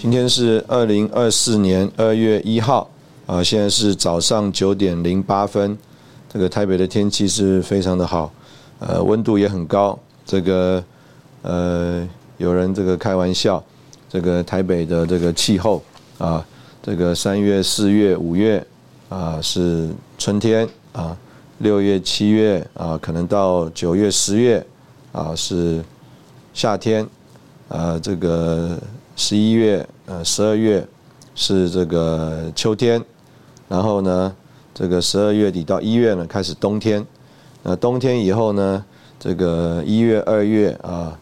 [0.00, 2.88] 今天是二零二四年二月一号
[3.26, 5.76] 啊，现在是早上九点零八分。
[6.32, 8.32] 这个台北的天气是非常的好，
[8.78, 9.98] 呃，温度也很高。
[10.24, 10.84] 这个
[11.42, 13.60] 呃，有人这个开玩笑，
[14.08, 15.82] 这个台北的这个气候
[16.18, 16.46] 啊，
[16.80, 18.64] 这个三月、四月、五月
[19.08, 21.16] 啊是春天啊，
[21.58, 24.64] 六月、七月啊，可能到九月、十月
[25.10, 25.82] 啊是
[26.54, 27.04] 夏天，
[27.68, 28.78] 啊，这个。
[29.18, 30.86] 十一月，呃，十二月
[31.34, 33.04] 是这个秋天，
[33.68, 34.32] 然后呢，
[34.72, 37.04] 这个十二月底到一月呢开始冬天，
[37.64, 38.84] 那冬天以后呢，
[39.18, 41.18] 这个一月、二月啊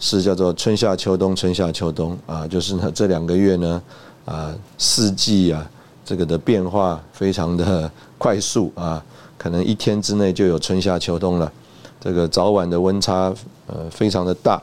[0.00, 3.82] 是叫做春夏秋冬，春夏秋冬啊，就是呢这两个月呢
[4.24, 5.64] 啊四季啊
[6.04, 9.00] 这个的变化非常的快速啊，
[9.38, 11.52] 可能一天之内就有春夏秋冬了，
[12.00, 13.32] 这个早晚的温差
[13.68, 14.60] 呃非常的大。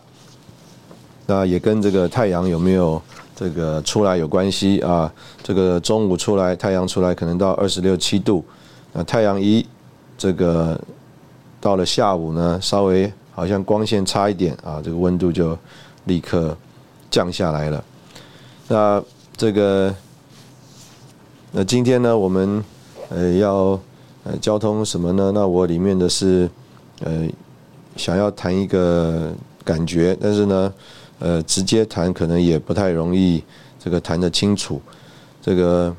[1.28, 3.02] 那也跟这个太阳有没有
[3.36, 5.12] 这个出来有关系啊？
[5.42, 8.46] 这个中午出来，太阳出来可能到二十六七度，
[8.94, 9.66] 那太阳一
[10.18, 10.80] 这个
[11.60, 15.58] 到了下午呢，稍微好像光线差一点啊，这个温度就
[16.06, 16.56] 立刻
[17.10, 17.84] 降下来了。
[18.68, 19.04] 那
[19.36, 19.94] 这个
[21.52, 22.64] 那今天呢，我们
[23.10, 23.80] 呃要
[24.26, 25.32] 呃交通什么呢？
[25.34, 26.48] 那我里面的是
[27.04, 27.28] 呃
[27.98, 29.34] 想要谈一个
[29.64, 30.72] 感觉，但是呢。
[31.20, 33.42] 呃，直接谈可能也不太容易，
[33.80, 34.82] 这个谈得清楚。
[35.42, 35.96] 这个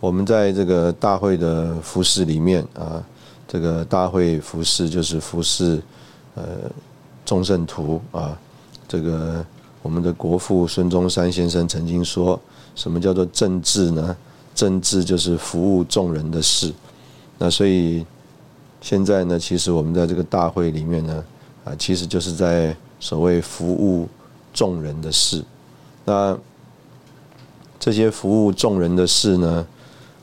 [0.00, 3.00] 我们在这个大会的服饰里面啊，
[3.46, 5.80] 这个大会服饰就是服饰
[6.34, 6.42] 呃
[7.24, 8.36] 众圣徒啊。
[8.88, 9.46] 这个
[9.80, 12.40] 我们的国父孙中山先生曾经说，
[12.74, 14.16] 什么叫做政治呢？
[14.56, 16.72] 政治就是服务众人的事。
[17.38, 18.04] 那所以
[18.80, 21.24] 现在呢，其实我们在这个大会里面呢，
[21.64, 22.76] 啊，其实就是在。
[23.00, 24.08] 所谓服务
[24.52, 25.44] 众人的事，
[26.04, 26.36] 那
[27.78, 29.66] 这些服务众人的事呢？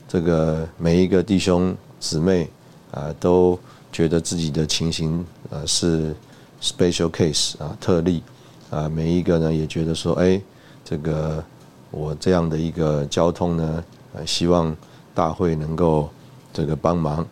[0.08, 2.48] 这个每一个弟兄姊妹
[2.92, 3.58] 啊，都
[3.90, 6.14] 觉得自己的情形呃是
[6.62, 8.22] special case 啊特例
[8.70, 10.40] 啊，每一个呢也觉得说，哎，
[10.84, 11.42] 这个
[11.90, 14.74] 我这样的一个交通呢，呃，希望
[15.12, 16.08] 大会能够
[16.52, 17.26] 这个帮忙。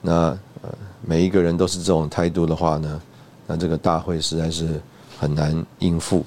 [0.00, 0.12] 那
[0.62, 0.70] 呃，
[1.02, 3.02] 每一个人都是这种态度的话呢？
[3.52, 4.80] 那这个大会实在是
[5.18, 6.24] 很难应付。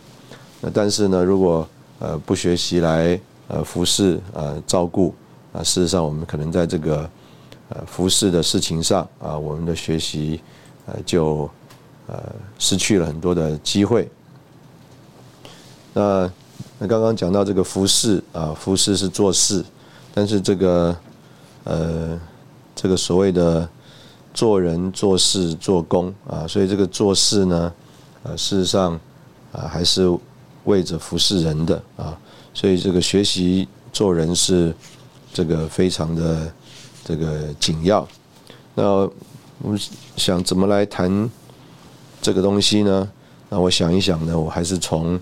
[0.60, 1.66] 那但是呢，如果
[2.00, 3.18] 呃不学习来
[3.48, 5.16] 呃服侍呃照顾
[5.54, 7.10] 啊，事实上我们可能在这个
[7.70, 10.42] 呃服侍的事情上啊，我们的学习
[10.86, 11.50] 呃就
[12.08, 12.22] 呃
[12.60, 14.12] 失去了很多的机会。
[15.94, 16.30] 那
[16.78, 19.64] 那刚刚讲到这个服侍啊，服侍是做事，
[20.14, 20.94] 但是这个
[21.64, 22.20] 呃
[22.76, 23.70] 这个所谓的。
[24.34, 27.72] 做人做事做工啊，所以这个做事呢，
[28.24, 29.00] 呃，事实上
[29.52, 30.10] 啊，还是
[30.64, 32.18] 为着服侍人的啊，
[32.54, 34.74] 所以这个学习做人是
[35.32, 36.52] 这个非常的
[37.06, 38.08] 这个紧要。
[38.74, 39.08] 那
[39.62, 39.80] 我们
[40.18, 41.30] 想怎么来谈
[42.22, 43.12] 这个东西呢？
[43.50, 45.20] 那我想一想呢，我还是从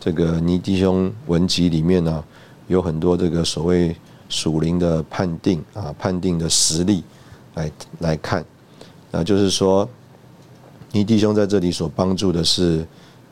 [0.00, 2.24] 这个尼弟兄文集里面呢，
[2.68, 3.94] 有很多这个所谓
[4.30, 7.04] 属灵的判定啊，判定的实例。
[7.56, 8.44] 来来看，
[9.12, 9.88] 啊，就是说，
[10.92, 12.86] 你弟兄在这里所帮助的是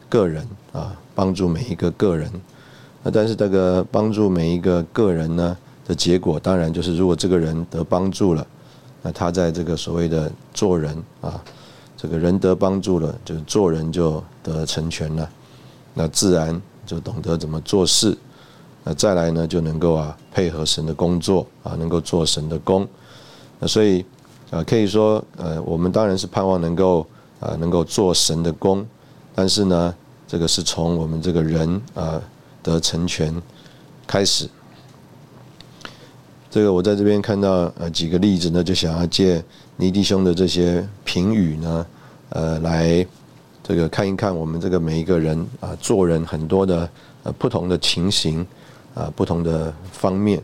[0.08, 2.30] 个人啊，帮助每一个个人。
[3.02, 5.54] 那但是这个帮助每一个个人呢
[5.86, 8.46] 的结果，当然就是如果这个人得帮助了，
[9.02, 11.38] 那他在这个所谓的做人啊，
[11.94, 15.28] 这个人得帮助了，就是做人就得成全了，
[15.92, 18.16] 那自然就懂得怎么做事。
[18.84, 22.88] 那再来呢，就能够啊配合神的工作啊，能够做神的工。
[23.58, 24.02] 那所以。
[24.54, 27.04] 啊，可以说，呃，我们当然是盼望能够，
[27.40, 28.86] 啊，能够做神的工，
[29.34, 29.92] 但是呢，
[30.28, 32.22] 这个是从我们这个人啊
[32.62, 33.34] 的成全
[34.06, 34.48] 开始。
[36.48, 39.42] 这个我在这边看到呃几个例子呢，就想要借
[39.76, 41.86] 尼弟兄的这些评语呢，
[42.28, 43.04] 呃，来
[43.60, 46.88] 这个看一看我们这个每一个人啊做人很多的
[47.24, 48.46] 呃不同的情形
[48.94, 50.40] 啊不同的方面。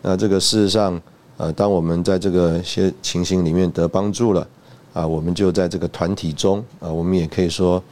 [0.00, 1.00] 那这个事实上
[1.42, 4.46] 呃，当我们在这个些情形里面得帮助了
[4.92, 7.82] 啊，我们就在这个团体中啊，我们也可以说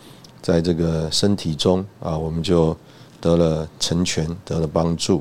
[0.41, 2.76] 在这个身体中啊，我们就
[3.20, 5.20] 得了成全，得了帮助。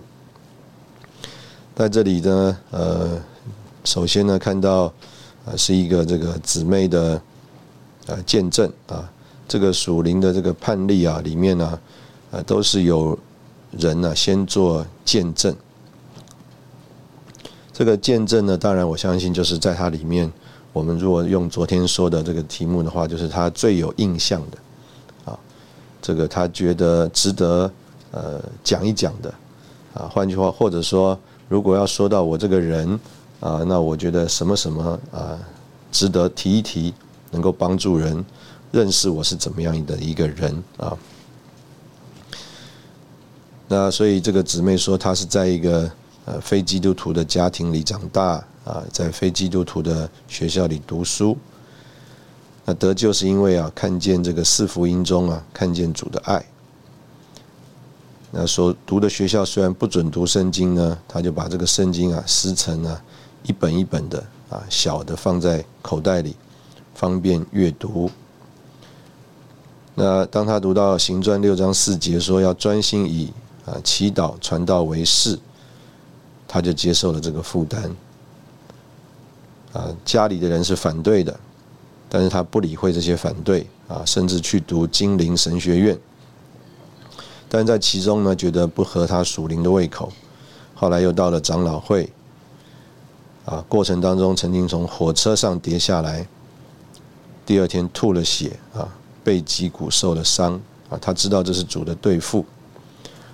[1.73, 3.19] 在这里呢，呃，
[3.83, 4.93] 首先呢，看到
[5.43, 7.19] 啊，是一个这个姊妹的
[8.05, 9.11] 呃见证啊，
[9.47, 11.79] 这个属灵的这个判例啊，里面呢，
[12.29, 13.17] 呃，都是有
[13.71, 15.55] 人呢先做见证。
[17.79, 20.29] 这个见证呢，当然我相信就是在它里面，
[20.73, 25.39] 我们如果用昨天说的这个题目的话，就是他最有印象的啊，
[26.01, 27.71] 这个他觉得值得
[28.11, 29.33] 呃讲一讲的
[29.93, 31.17] 啊，换句话或者说。
[31.47, 32.99] 如果要说到我这个人
[33.39, 35.39] 啊，那我觉得什么什么啊，
[35.89, 36.93] 值得提一提，
[37.31, 38.23] 能够帮助人
[38.71, 40.95] 认识我是怎么样的一个人啊。
[43.69, 45.89] 那所以这个姊妹说，她是在一个
[46.29, 51.35] 呃非基督徒的家庭里长大啊，在非基督徒的学校里读书。
[52.65, 56.45] 那得救是因为啊，看见这个四福音中啊，看见主的爱。
[58.31, 63.01] 那所读的学校虽然不准读圣经呢，他就把这个圣经啊撕成啊
[63.41, 66.35] 一本一本的啊小的放在口袋里，
[66.93, 68.11] 方便阅读。
[69.95, 73.33] 那当他读到行传六章四节说要专心以
[73.65, 75.39] 啊祈祷传道为事，
[76.49, 77.95] 他就接受了这个负担。
[79.71, 81.39] 啊，家里的人是反对的，
[82.09, 85.97] 但是他不理会这些反对啊，甚至去读金陵神学院。
[87.47, 90.11] 但在其中呢，觉得不合他属灵的胃口，
[90.73, 92.11] 后来又到了长老会，
[93.45, 96.27] 啊，过程当中曾经从火车上跌下来，
[97.45, 98.89] 第二天吐了血，啊，
[99.23, 100.59] 背脊骨受了伤，
[100.89, 102.43] 啊，他知道这是主的对付，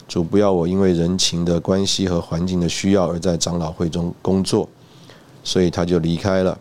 [0.07, 4.69] 主不要我因为人情的关系和环境的需要而在长老会中工作，
[5.43, 6.57] 所以他就离开了。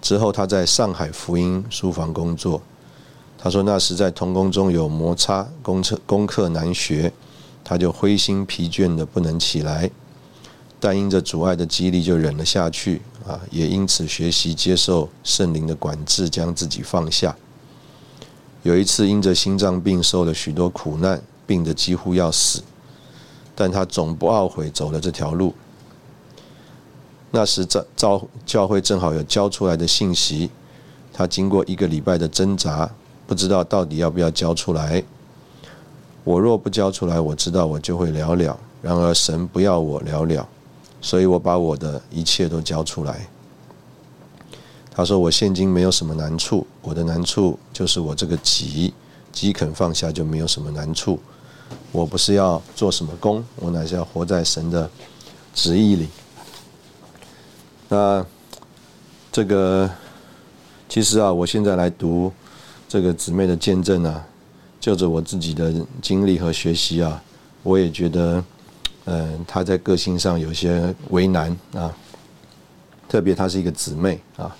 [0.00, 2.60] 之后他在上海福音书房工作。
[3.36, 7.12] 他说：“那时在童工中有摩擦，功课功课难学，
[7.62, 9.90] 他就灰心疲倦的不能起来。
[10.80, 13.02] 但因着阻碍的激励，就忍了下去。
[13.26, 17.36] 啊，也因此学习接受圣灵的管制，将自己放下。
[18.62, 22.62] 有一次因着心脏病受了许多苦难，病得几乎要死，
[23.54, 25.54] 但他总不懊悔走了这条路。
[27.30, 30.50] 那时教教教会正好有交出来的信息，
[31.12, 32.90] 他经过一个礼拜的挣扎。”
[33.26, 35.02] 不知道到底要不要交出来。
[36.24, 38.60] 我若不交出来，我知道我就会了了。
[38.82, 40.46] 然而神不要我了了，
[41.00, 43.26] 所以我把我的一切都交出来。
[44.90, 48.92] 他说：“我现今没有什么难处，我的难处就是我这个急，
[49.34, 51.18] 己肯放下就没有什么难处。
[51.92, 54.88] 我不是要做什么工，我乃是要活在神的
[55.54, 56.08] 旨意里。”
[57.88, 58.24] 那
[59.30, 59.90] 这个
[60.88, 62.32] 其实啊，我现在来读。
[62.86, 64.24] 这个姊妹的见证啊，
[64.78, 67.20] 就着我自己的经历和学习啊，
[67.64, 68.44] 我也觉得，
[69.06, 71.92] 嗯，她在个性上有些为难啊。
[73.08, 74.54] 特别她是一个姊妹啊，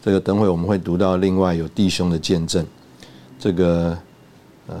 [0.00, 2.64] 这个等会我们会读到另外有弟兄的见证。
[3.38, 3.96] 这个
[4.66, 4.78] 呃，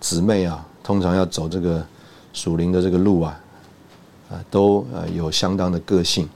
[0.00, 1.84] 姊妹啊，通常要走这个
[2.32, 3.40] 属灵的这个路啊，
[4.30, 6.28] 啊，都呃有相当的个性。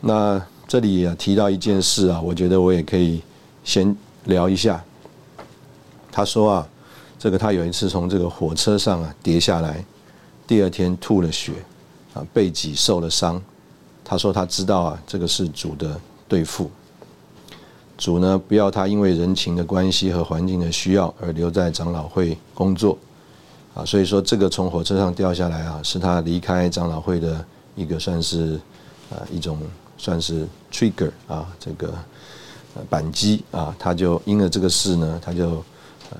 [0.00, 0.42] 那。
[0.68, 3.22] 这里也提到一件事啊，我觉得我也可以
[3.62, 4.82] 先聊一下。
[6.10, 6.68] 他说啊，
[7.20, 9.84] 这个他有一次从这个火车上啊跌下来，
[10.44, 11.52] 第二天吐了血，
[12.14, 13.40] 啊背脊受了伤。
[14.04, 16.68] 他说他知道啊，这个是主的对付。
[17.98, 22.98] 主呢不要他因为人情的关系和环境的需要而留在长老会工作，
[23.74, 28.60] 啊，所以说这个从火车上掉下来啊，是他离开长老会的一个算是
[29.10, 29.58] 啊一种。
[29.98, 31.90] 算是 trigger 啊，这个
[32.90, 35.52] 扳机啊，他就因了这个事呢，他就
[36.10, 36.18] 呃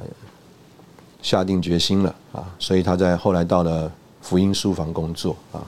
[1.21, 3.93] 下定决心了啊，所以他在后来到了
[4.23, 5.61] 福音书房工作啊。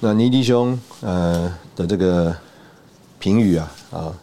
[0.00, 2.36] 那尼迪兄呃的这个
[3.24, 4.14] 评语啊啊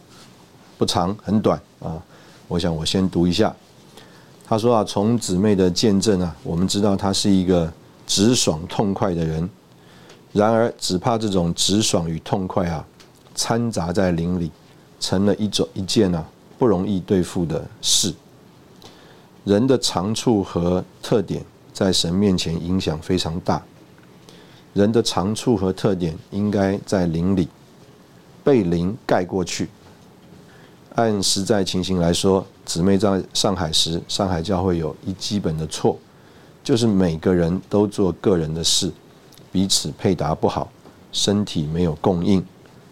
[0.78, 2.00] 不长很短啊，
[2.48, 3.52] 我想我先读一下。
[4.46, 7.74] 他说啊，从姊妹的见证啊，我们知道他是一个
[8.06, 9.50] 直爽痛快的人。
[10.34, 12.86] 然而，只怕这种直爽与痛快啊，
[13.34, 14.52] 掺杂在灵里，
[15.00, 16.24] 成了一种一件啊
[16.60, 18.14] 不容易对付的事。
[19.46, 21.44] 人的长处和特点
[21.74, 23.64] 在神面前影响非常大。
[24.74, 27.48] 人的长处和特点应该在灵里
[28.44, 29.70] 被灵盖过去。
[30.96, 35.98] 按实在情形来说，姊妹在上海时，上海教会有一基本的错，
[36.64, 38.92] 就是每个人都做个人的事，
[39.52, 40.70] 彼此配搭不好，
[41.14, 42.46] 身体没有供应，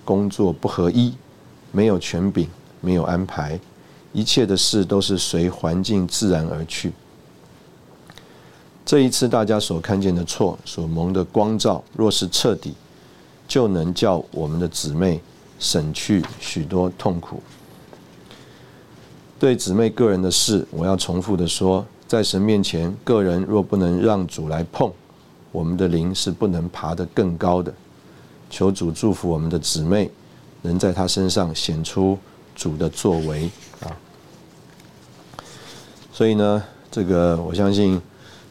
[0.05, 1.13] 工作不合一，
[1.73, 2.47] 没有权柄，
[2.79, 3.59] 没有安排，
[4.13, 6.93] 一切的事都是随环境自然而去。
[8.85, 12.73] 这一次大家所看见的错，所蒙的光照，若是彻底，
[13.45, 15.21] 就能叫我们的姊妹
[15.59, 17.43] 省去许多痛苦。
[19.37, 24.91] 对姊妹个人的事，我要重复的说，在神面前，个人若不能让主来碰，
[25.51, 27.73] 我们的灵是不能爬得更高的。
[28.49, 30.09] 求主祝福我们的姊妹，
[30.63, 32.17] 能在他身上显出
[32.55, 33.49] 主的作为
[33.81, 33.95] 啊。
[36.11, 38.01] 所以呢，这个我相信，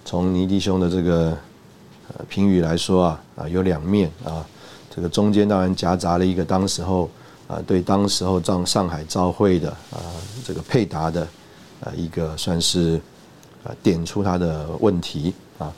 [0.05, 1.37] 从尼弟兄的这个
[2.29, 4.47] 评语来说啊，啊有两面啊，
[4.99, 7.09] 这个中间当然夹杂了一个当时候。
[7.49, 10.05] 啊，对当时候上上海召会的啊，
[10.45, 11.27] 这个配搭的
[11.81, 13.01] 啊，一个算是
[13.65, 15.73] 啊点出他的问题啊。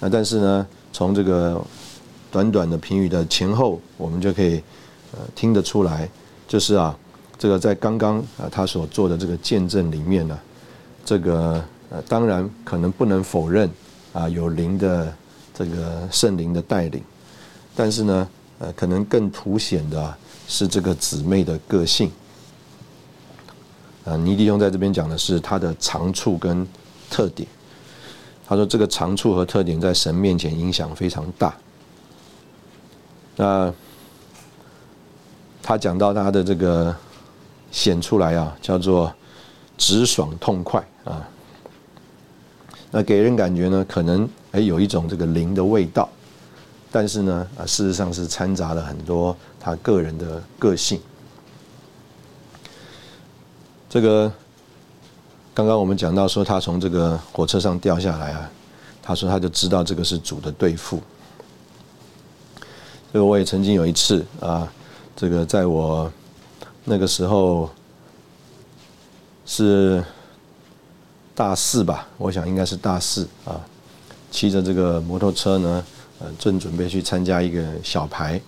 [0.00, 1.64] 那但是呢，从这个
[2.32, 4.60] 短短的评语的前后，我们就可以
[5.12, 6.10] 呃听得出来，
[6.48, 6.98] 就是啊，
[7.38, 10.36] 这个在刚刚啊他所做的这个见证里面呢，
[11.04, 13.70] 这个呃当然可能不能否认
[14.12, 15.14] 啊有灵的
[15.54, 17.00] 这个圣灵的带领，
[17.76, 18.28] 但是呢
[18.58, 20.16] 呃可能更凸显的。
[20.50, 22.10] 是这个姊妹的个性
[24.06, 26.66] 啊，尼迪兄在这边讲的是他的长处跟
[27.10, 27.46] 特点。
[28.46, 31.54] 他说这个长处和特点在神面前影响非常大。
[33.36, 33.70] 那
[35.62, 36.96] 他讲到他的这个
[37.70, 39.12] 显出来啊，叫做
[39.76, 41.28] 直爽痛快啊。
[42.90, 46.08] 那给人感觉呢，可能哎有一种这个灵的味道。
[46.90, 50.98] 但是呢，啊，事实上是掺杂了很多他个人的个性。
[53.90, 54.32] 这个
[55.52, 58.50] 刚刚我们讲到说，他从这个火车上掉下来啊，
[59.02, 61.00] 他说他就知道这个是主的对付。
[63.12, 64.70] 这个我也曾经有一次啊，
[65.14, 66.10] 这个在我
[66.84, 67.68] 那个时候
[69.44, 70.02] 是
[71.34, 73.60] 大四吧，我想应该是大四啊，
[74.30, 75.84] 骑着这个摩托车呢。
[76.20, 78.40] 呃，正准备去参加一个小牌，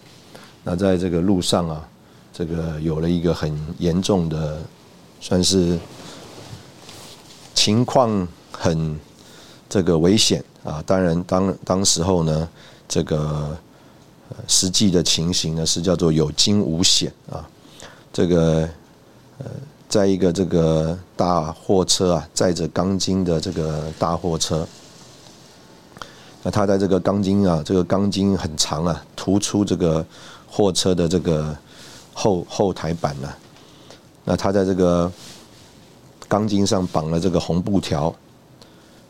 [0.65, 1.89] 那在这个路上啊，
[2.33, 4.59] 这个有了一个很严重的，
[5.21, 5.79] 算是
[7.55, 8.99] 情况很
[9.69, 10.83] 这个危险啊。
[10.85, 12.49] 当然，当当时候呢，
[12.89, 13.57] 这个
[14.49, 17.49] 实际的情形呢是叫做有惊无险啊。
[18.13, 18.69] 这个
[19.39, 19.47] 呃，
[19.89, 24.67] 在一个这个大货车啊，载着钢筋的这个大货车。
[26.43, 30.05] 那他在这个钢筋啊，这个钢筋很长啊，突出这个
[30.49, 31.57] 货车的这个
[32.15, 33.29] 后后台板呢。
[34.25, 35.11] 那他在这个
[36.29, 38.15] 钢筋上绑了这个红布条。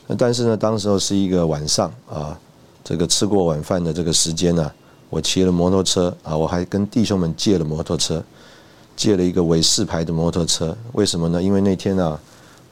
[0.09, 2.37] 那但是呢，当时候是一个晚上啊，
[2.83, 4.69] 这个吃过晚饭的这个时间呢，
[5.09, 8.21] 我骑了摩托车啊，我还跟弟兄们借了摩托车，
[8.97, 10.77] 借了一个尾四牌的摩托车。
[10.95, 11.41] 为什么呢？
[11.41, 12.19] 因为那天呢，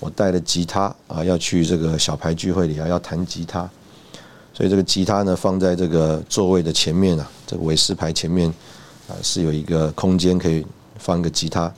[0.00, 3.68] 我带了吉他啊，要去这个小牌聚会里啊，要弹吉他。
[4.58, 8.52] 所以这个吉他呢，放在这个座位的前面啊，这个尾式牌前面
[9.06, 10.66] 啊，是有一个空间可以
[10.98, 11.72] 放一个吉他。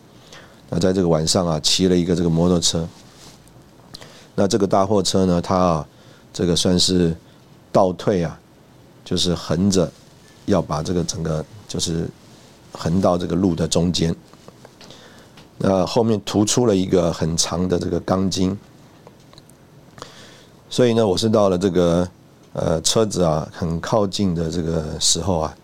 [0.71, 2.89] 那在这个晚上啊，骑了一个这个摩托车。
[4.35, 5.87] 那这个大货车呢，它啊，
[6.33, 7.15] 这个算是
[7.71, 8.41] 倒退啊，
[9.05, 9.93] 就是横着
[10.47, 12.09] 要把这个整个就是
[12.73, 14.17] 横到这个路的中间。
[15.59, 18.59] 那后面突出了一个很长的这个钢筋。
[20.71, 22.09] 所以呢，我是到了这个。
[22.53, 25.55] 呃，车子啊，很靠近的这个时候啊，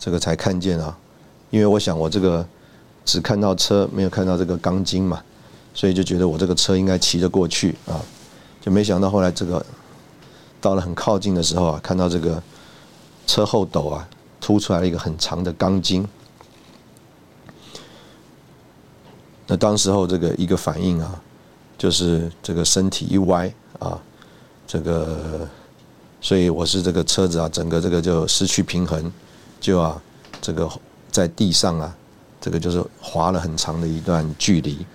[0.00, 0.98] 这个才看见啊，
[1.50, 2.44] 因为我想我这个
[3.04, 5.22] 只看到车，没有看到这个钢筋嘛，
[5.72, 8.02] 所以就觉得我这个车应该骑得过去啊，
[8.60, 9.64] 就没想到后来这个
[10.60, 12.42] 到了很靠近的时候啊，看到这个
[13.28, 14.08] 车后斗啊，
[14.40, 16.04] 凸出来了一个很长的钢筋，
[19.46, 21.22] 那当时候这个一个反应啊，
[21.78, 24.02] 就是这个身体一歪啊，
[24.66, 25.48] 这个。
[26.24, 29.12] 所以我是这个车子啊，整个这个就失去平衡，
[29.60, 30.00] 就啊，
[30.40, 30.66] 这个
[31.10, 31.94] 在地上啊，
[32.40, 34.86] 这个就是滑了很长的一段距离。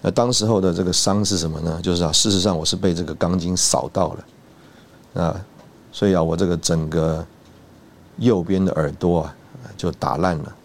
[0.00, 1.80] 那当时候的这个伤是什么呢？
[1.82, 4.14] 就是啊，事实上我是被这个钢筋扫到
[5.14, 5.44] 了，啊，
[5.90, 7.26] 所以啊，我这个整个
[8.18, 9.34] 右边的耳朵啊
[9.76, 10.56] 就打烂了，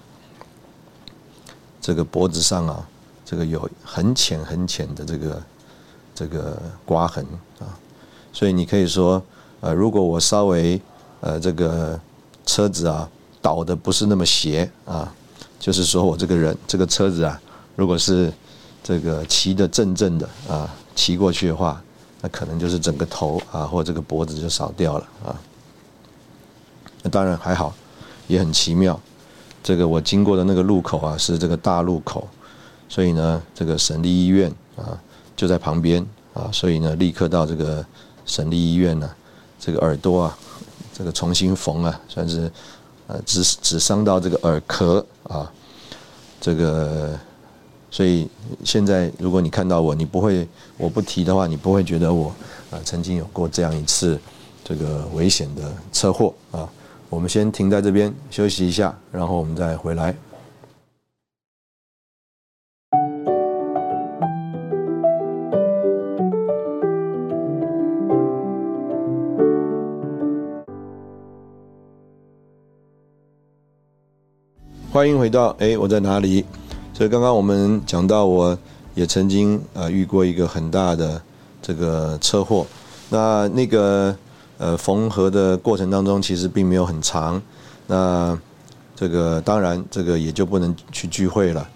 [1.82, 2.88] 这个脖子上啊，
[3.26, 5.44] 这个有很浅很浅的这个
[6.14, 7.26] 这个刮痕，
[8.38, 9.20] 所以你可以说，
[9.62, 10.80] 呃，如果我稍微
[11.22, 12.00] 呃这个
[12.46, 13.10] 车子啊
[13.42, 15.12] 倒的不是那么斜啊，
[15.60, 17.42] 就是说我这个人这个车子啊，
[17.76, 18.32] 如果是
[18.84, 21.82] 这个骑的正正的啊，骑过去的话，
[22.22, 25.34] 那可能就是整个头啊或这个脖子就少掉了啊。
[27.02, 27.74] 那当然还好，
[28.28, 29.00] 也很奇妙。
[29.64, 32.28] 这个我经过的那个路口啊，是这个大路口，
[32.88, 34.96] 所以呢，这个省立医院啊
[35.36, 37.84] 就在旁边啊，所以呢，立刻到这个
[38.28, 39.10] 省立医院呢，
[39.60, 40.38] 这个耳朵啊，
[40.94, 42.52] 这个重新缝啊，算是
[43.08, 45.52] 呃只只伤到这个耳壳啊，
[46.40, 47.18] 这个，
[47.90, 48.30] 所以
[48.64, 52.28] 现在如果你看到我，你不会我不提的话，你不会觉得我
[52.70, 54.20] 啊曾经有过这样一次
[54.64, 56.70] 这个危险的车祸啊。
[57.10, 60.14] 我们先停在这边休息一下，然后我们再回来。
[74.98, 76.44] 欢迎回到哎，我在哪里？
[76.92, 78.58] 所以刚刚我们讲到，我
[78.96, 81.22] 也曾经啊遇过一个很大的
[81.62, 82.66] 这个车祸，
[83.08, 84.16] 那那个。
[84.58, 87.40] 呃，缝合的过程当中其实并没有很长，
[87.86, 88.36] 那
[88.96, 91.70] 这个当然这个也就不能去聚会了。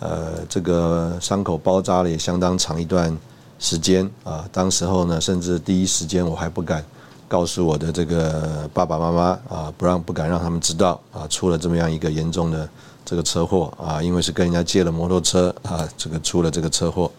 [0.00, 3.14] 呃，这个伤口包扎了也相当长一段
[3.58, 4.48] 时间啊。
[4.50, 6.82] 当时候呢，甚至第一时间我还不敢
[7.28, 12.68] 告诉我的这个爸爸妈妈啊，不让不敢让他们知道啊，出了这么样一个严重的
[13.04, 17.10] 这个车祸啊，因为是跟人家借了摩托车啊，这个出了这个车祸。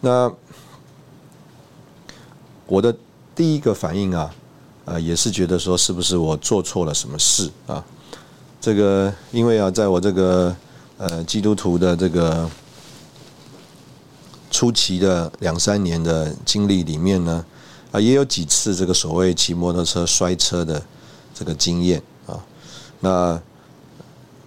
[0.00, 0.32] 那
[2.66, 2.94] 我的。
[3.32, 4.30] 第一个反应啊，
[4.84, 7.82] 呃，也是觉得说是不是我做错了什么事啊？
[8.60, 10.54] 这个因为啊，在我这个
[10.98, 12.50] 呃基督徒的这个
[14.50, 17.42] 初期的两三年的经历里面呢，
[17.92, 20.82] 啊，也有几次这个所谓骑摩托车摔车的
[21.34, 22.38] 这个经验啊。
[23.00, 23.40] 那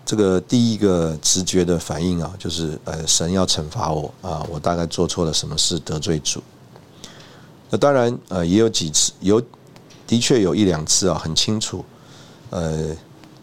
[0.05, 6.41] 这个第一个直觉的反应啊，就是呃，神要惩罚我啊，我大概做错了什么事得罪主。
[7.69, 9.41] 那当然，呃，也有几次，有
[10.05, 11.83] 的确有一两次啊，很清楚，
[12.49, 12.95] 呃，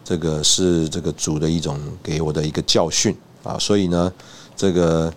[0.05, 4.13] 这个是这个主的一种给我的一个教训啊，所以呢，
[4.55, 5.11] 这个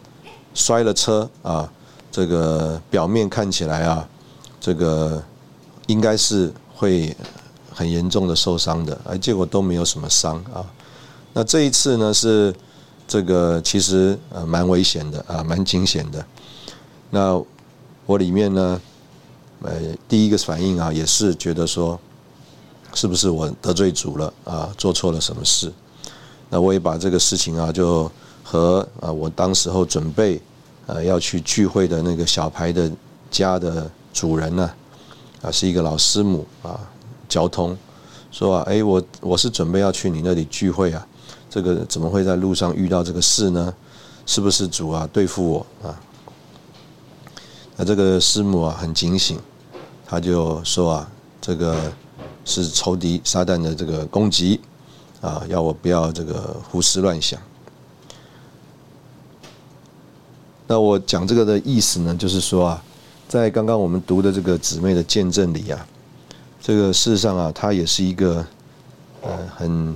[0.55, 1.71] 摔了车啊，
[2.11, 4.09] 这个表面看起来啊，
[4.65, 5.23] 这个
[5.89, 7.15] 应该是会
[7.71, 10.65] 很严重的受伤的，而结果都没有什么伤啊。
[11.35, 12.55] 那这一次呢，是
[13.07, 16.25] 这个其实呃蛮危险的啊，蛮惊险的。
[17.11, 17.39] 那
[18.07, 18.81] 我里面呢？
[19.61, 19.73] 呃，
[20.09, 22.01] 第一个反应啊，也是觉得说，
[22.95, 24.73] 是不是我得罪主了啊？
[24.79, 25.71] 做错了什么事？
[26.49, 28.11] 那我也把这个事情啊，就
[28.43, 30.41] 和啊，我当时候准备
[30.87, 32.91] 呃要去聚会的那个小牌的
[33.31, 34.71] 家的主人呢，
[35.43, 36.81] 啊，是一个老师母啊，
[37.29, 37.77] 交通
[38.31, 41.07] 说啊，哎，我我是准备要去你那里聚会啊，
[41.51, 43.75] 这个怎么会在路上遇到这个事呢？
[44.25, 46.01] 是不是主啊对付我啊？
[47.77, 49.39] 那这个师母啊很警醒。
[50.07, 51.93] 他就说啊，这个
[52.45, 54.61] 是仇敌撒旦的这个攻击
[55.21, 57.41] 啊，要我不要这个胡思乱想。
[60.67, 62.85] 那我讲这个的意思呢，就是说啊，
[63.35, 65.85] 在刚刚我们读的这个姊妹的见证里啊，
[66.61, 68.47] 这个事实上啊，她也是一个
[69.23, 69.93] 呃很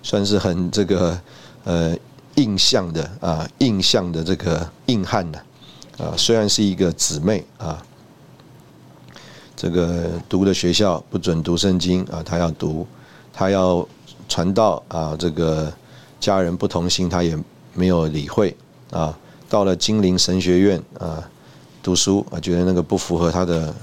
[0.00, 1.20] 算是很这个
[1.64, 1.96] 呃
[2.36, 5.38] 印象的啊印象的这个硬汉的
[5.98, 7.82] 啊，虽然是一个姊妹啊。
[9.56, 12.86] 这个读的学校不准读圣经啊，他要读，
[13.32, 13.84] 他要
[14.28, 15.16] 传道啊。
[15.18, 15.70] 这个
[16.20, 17.36] 家人不同心，他也
[17.74, 18.56] 没有理会
[18.92, 19.18] 啊。
[19.48, 21.28] 到了金陵神学院啊
[21.82, 23.74] 读书啊，觉得那个不符合他的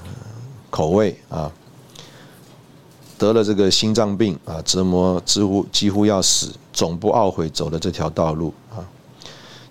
[0.70, 1.50] 口味啊。
[3.18, 8.82] 得了这个心脏病啊，折磨几乎几乎要死，总不懊悔走了这条道路啊。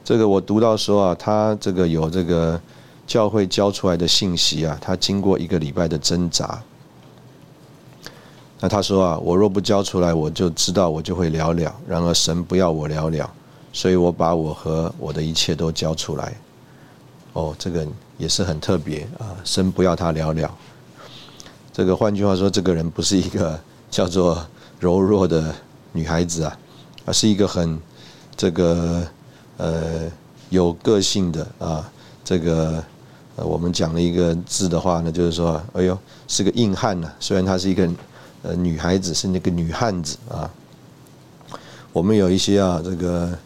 [0.03, 2.59] 这个我读到说啊，他这个有这个。
[3.07, 6.61] 教会教出来的信息啊，他经过一个礼拜的挣扎。
[8.59, 11.73] 那他说啊，我若不交出来，我就知道我就会了了。
[11.87, 13.31] 然而神不要我了了，
[13.71, 16.35] 所以我把我和我的一切都交出来。
[17.37, 17.85] 哦，这个
[18.17, 20.57] 也是很特别啊，生不要他了了。
[21.71, 23.59] 这个换句话说，这个人不是一个
[23.91, 24.43] 叫做
[24.79, 25.53] 柔弱的
[25.91, 26.57] 女孩子啊，
[27.05, 27.79] 而是一个很
[28.35, 29.07] 这个
[29.57, 30.09] 呃
[30.49, 31.91] 有个性的啊，
[32.23, 32.83] 这个。
[33.39, 35.95] 呃，我们讲了一个字的话呢，就是说，哎呦，
[36.27, 37.07] 是个硬汉呢。
[37.19, 37.87] 虽然她是一个
[38.41, 40.49] 呃女孩子，是那个女汉子啊。
[41.93, 43.37] 我们有一些啊，这个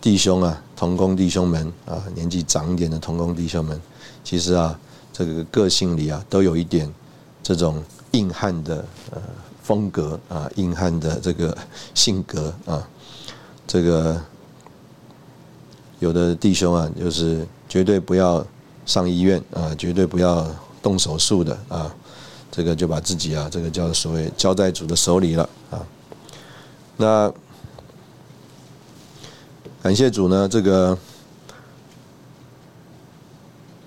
[0.00, 3.80] 弟兄啊，同工弟兄们啊，年纪长一点的同工弟兄们，
[4.22, 4.78] 其实啊，
[5.12, 6.88] 这个个性里啊，都有一点
[7.42, 9.20] 这种硬汉的呃
[9.60, 11.58] 风格啊，硬汉的这个
[11.94, 12.88] 性格啊，
[13.66, 14.22] 这个
[15.98, 18.46] 有的弟兄啊，就是绝对不要
[18.86, 20.46] 上医院啊，绝对不要
[20.80, 21.92] 动手术的啊，
[22.52, 25.84] 这个就把自己啊，这个叫所谓交在主的手里了啊，
[26.96, 27.34] 那。
[29.88, 30.98] 感谢主呢，这个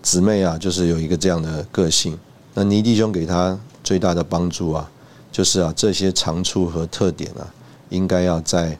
[0.01, 2.17] 姊妹啊，就是有一个这样的个性。
[2.55, 4.89] 那尼弟兄给他最大的帮助啊，
[5.31, 7.45] 就是啊这些长处和特点啊，
[7.89, 8.75] 应该要在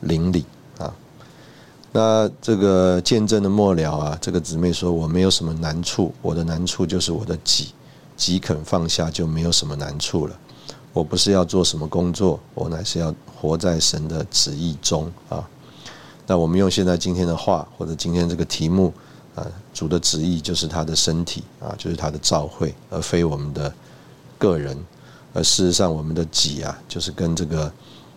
[0.00, 0.44] 邻里
[0.76, 0.92] 啊。
[1.92, 7.68] 那这个见证的末了啊，这个姊妹说：“我没有什么难处，我的难处就是我的己，
[8.16, 10.36] 己肯放下就没有什么难处了。
[10.92, 15.48] 我不是要做什么工作，我乃是要活在神的旨意中啊。”
[16.26, 18.92] 那我们用现在今天的话，或者今天这个题目，
[19.34, 23.72] 啊，主的旨意就是他的身体啊，就是他的召会，而非我们的
[24.38, 24.76] 个人。
[25.34, 27.70] 而事实上，我们的己啊，就是跟这个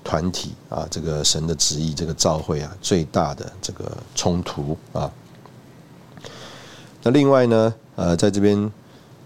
[0.04, 5.12] 团体啊，这个神的旨意，这个召会啊，最大的这个冲突啊。
[7.04, 8.72] 那另外呢，呃，在这边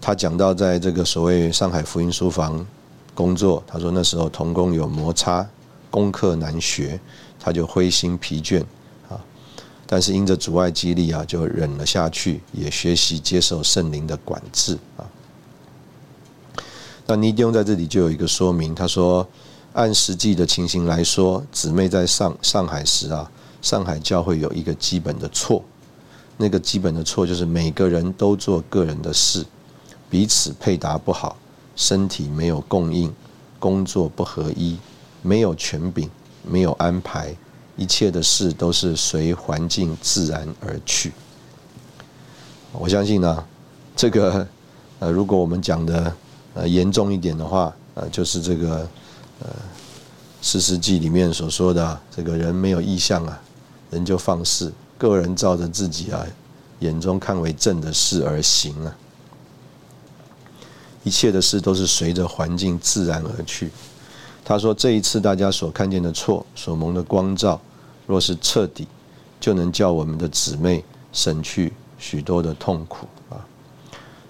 [0.00, 2.66] 他讲到，在这个所谓上海福音书房
[3.14, 5.46] 工作，他说那时候童工有摩擦，
[5.90, 6.98] 功课难学。
[7.44, 8.60] 他就灰心疲倦
[9.08, 9.18] 啊，
[9.84, 15.02] 但是因着阻碍激励啊，就忍了下去，也学习接受圣灵的管制啊。
[17.04, 19.26] 那尼迪翁在这里就有一个说明，他说，
[19.72, 23.28] 按实际的情形来说，姊妹在上上海时啊，
[23.60, 25.64] 上海教会有一个基本的错，
[26.36, 29.44] 那个基本的错就是每个人都做个人的事，
[30.08, 31.36] 彼此配搭不好，
[31.74, 33.12] 身体没有供应，
[33.58, 34.78] 工作不合一，
[35.22, 36.08] 没有权柄。
[36.42, 37.34] 没有安排，
[37.76, 41.12] 一切的事都是随环境自然而去。
[42.72, 43.44] 我相信呢，
[43.94, 44.46] 这个
[44.98, 46.14] 呃，如果我们讲的
[46.54, 48.88] 呃严重一点的话，呃，就是这个
[49.40, 49.48] 呃
[50.40, 53.40] 四世纪里面所说的，这个人没有意向啊，
[53.90, 56.26] 人就放肆，个人照着自己啊
[56.80, 58.96] 眼中看为正的事而行啊，
[61.04, 63.70] 一切的事都是随着环境自然而去。
[64.52, 67.58] 他说：“这一次大家所看见的错，所蒙的光照，
[68.06, 68.86] 若是彻底，
[69.40, 73.40] 就能叫我们的姊妹省去许多的痛苦啊。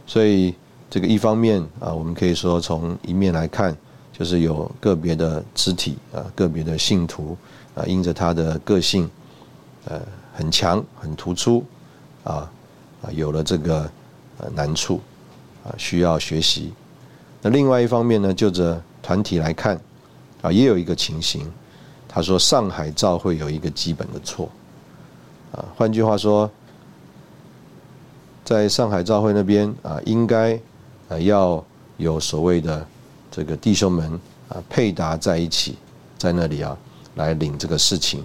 [0.07, 0.55] 所以
[0.89, 3.77] 这个一方面啊，我们可以说从一面来看，
[4.13, 7.37] 就是有个别的肢体啊，个别的信徒
[7.75, 9.11] 啊，因着他的个性
[9.87, 10.01] 呃
[10.33, 11.65] 很强很突出
[12.23, 12.49] 啊
[13.03, 13.91] 啊，有了这个
[14.39, 15.01] 呃难处
[15.65, 16.73] 啊，需要学习。
[17.41, 19.77] 那另外一方面呢，就着团体来看。”
[20.43, 21.51] 啊，也有一个情形，
[22.09, 24.51] 他说上海照会有一个基本的错，
[25.53, 26.51] 啊，换句话说，
[28.45, 30.59] 在上海照会那边啊，应该
[31.09, 31.65] 啊要
[31.97, 32.85] 有所谓的
[33.31, 35.77] 这个弟兄们啊配搭在一起，
[36.19, 36.77] 在那里啊
[37.15, 38.25] 来领这个事情，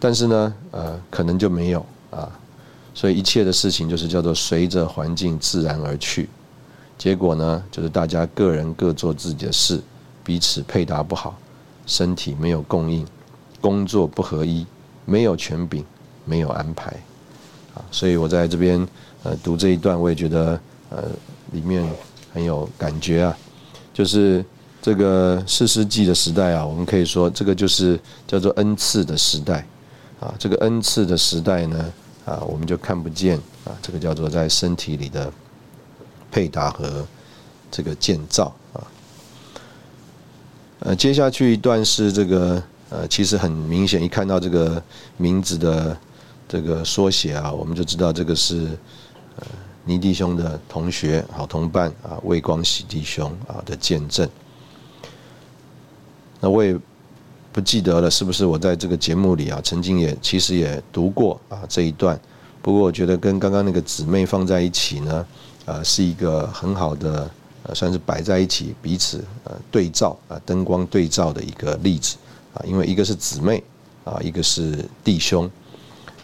[0.00, 2.28] 但是呢，呃，可能就没有啊，
[2.94, 6.28] 所以一切的事情就是叫做随着环境自然而去，
[6.98, 9.80] 结果呢，就是大家个人各做自己的事。
[10.24, 11.36] 彼此配搭不好，
[11.86, 13.06] 身体没有供应，
[13.60, 14.66] 工作不合一，
[15.04, 15.84] 没有权柄，
[16.24, 16.90] 没有安排，
[17.74, 18.86] 啊，所以我在这边
[19.22, 20.58] 呃读这一段，我也觉得
[20.90, 21.04] 呃
[21.52, 21.84] 里面
[22.32, 23.36] 很有感觉啊，
[23.92, 24.44] 就是
[24.80, 29.66] 这个四世纪的时代啊，我们可以说这个就是叫做恩赐的时代，
[30.20, 31.92] 啊，这个恩赐的时代呢，
[32.24, 35.32] 啊，我们就看不见啊，这个叫做在身体里的
[36.30, 37.06] 配搭和
[37.70, 38.86] 这个建造啊。
[40.84, 44.82] 呃，接下去一段是这个呃，其实很明显，一看到这个
[45.16, 45.96] 名字的
[46.48, 48.66] 这个缩写啊，我们就知道这个是
[49.36, 49.46] 呃
[49.84, 54.28] 倪弟兄的同学、好同伴啊，魏光喜弟兄啊的见证。
[56.40, 56.76] 那我也
[57.52, 62.18] 不记得了，是不是我在这个节目里啊，曾经也其实也读过啊这一段。
[62.60, 65.26] 不过我觉得跟刚刚那个姊妹放在一起呢，
[65.64, 67.30] 啊，是一个很好的。
[67.64, 72.16] 呃，算是摆在一起，彼此呃对照啊，灯光对照的一个例子
[72.54, 73.62] 啊，因为一个是姊妹
[74.04, 75.48] 啊，一个是弟兄，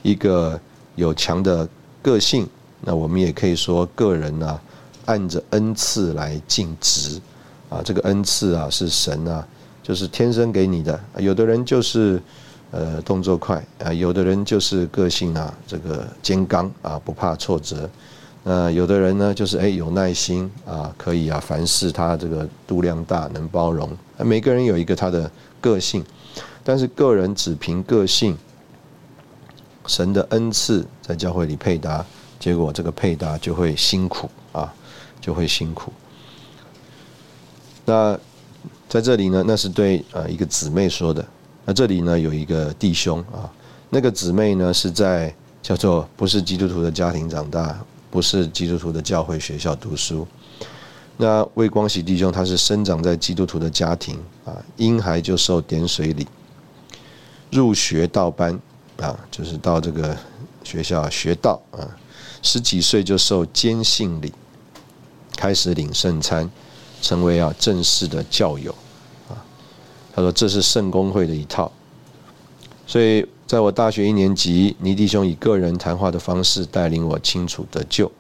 [0.03, 0.61] 一个
[0.97, 1.69] 有强的
[2.03, 2.45] 个性，
[2.81, 4.61] 那我们也可以说个人呢，
[5.05, 7.21] 按着恩赐来尽职
[7.69, 9.47] 啊，这个恩赐啊是神啊，
[9.83, 12.21] 就是天生给你的，有的人就是
[12.73, 17.89] 呃动作快啊，有的人就是个性啊，这个坚刚啊，不怕挫折。
[18.49, 23.95] 呃，有的人呢，就是哎有耐心啊，可以啊，凡事他这个度量大，能包容。
[24.17, 25.31] 每个人有一个他的
[25.61, 26.03] 个性，
[26.65, 28.35] 但是个人只凭个性
[29.87, 32.03] 神的恩赐在教会里配搭，
[32.41, 34.73] 结果这个配搭就会辛苦啊，
[35.21, 35.93] 就会辛苦。
[37.85, 38.19] 那
[38.89, 41.23] 在这里呢，那是对呃一个姊妹说的。
[41.67, 43.45] 那这里呢有一个弟兄啊，
[43.91, 47.79] 那个姊妹呢是在叫做不是基督徒的家庭长大，
[48.11, 50.27] 不是基督徒的教会学校读书。
[51.17, 56.27] 那魏光喜弟兄他是生长在基督徒的家庭啊，婴孩就受点水礼，
[57.51, 58.59] 入学道班
[58.99, 60.17] 啊，就是到这个
[60.63, 61.83] 学校学道啊，
[62.41, 64.33] 十几岁就受坚信礼，
[65.37, 66.49] 开始领圣餐，
[67.03, 68.73] 成为啊正式的教友
[69.29, 69.35] 啊。
[70.15, 71.73] 他说这是圣公会的一套，
[72.87, 78.13] 所以在我大学一年级，倪弟兄以个人谈话的方式带领我清楚得救。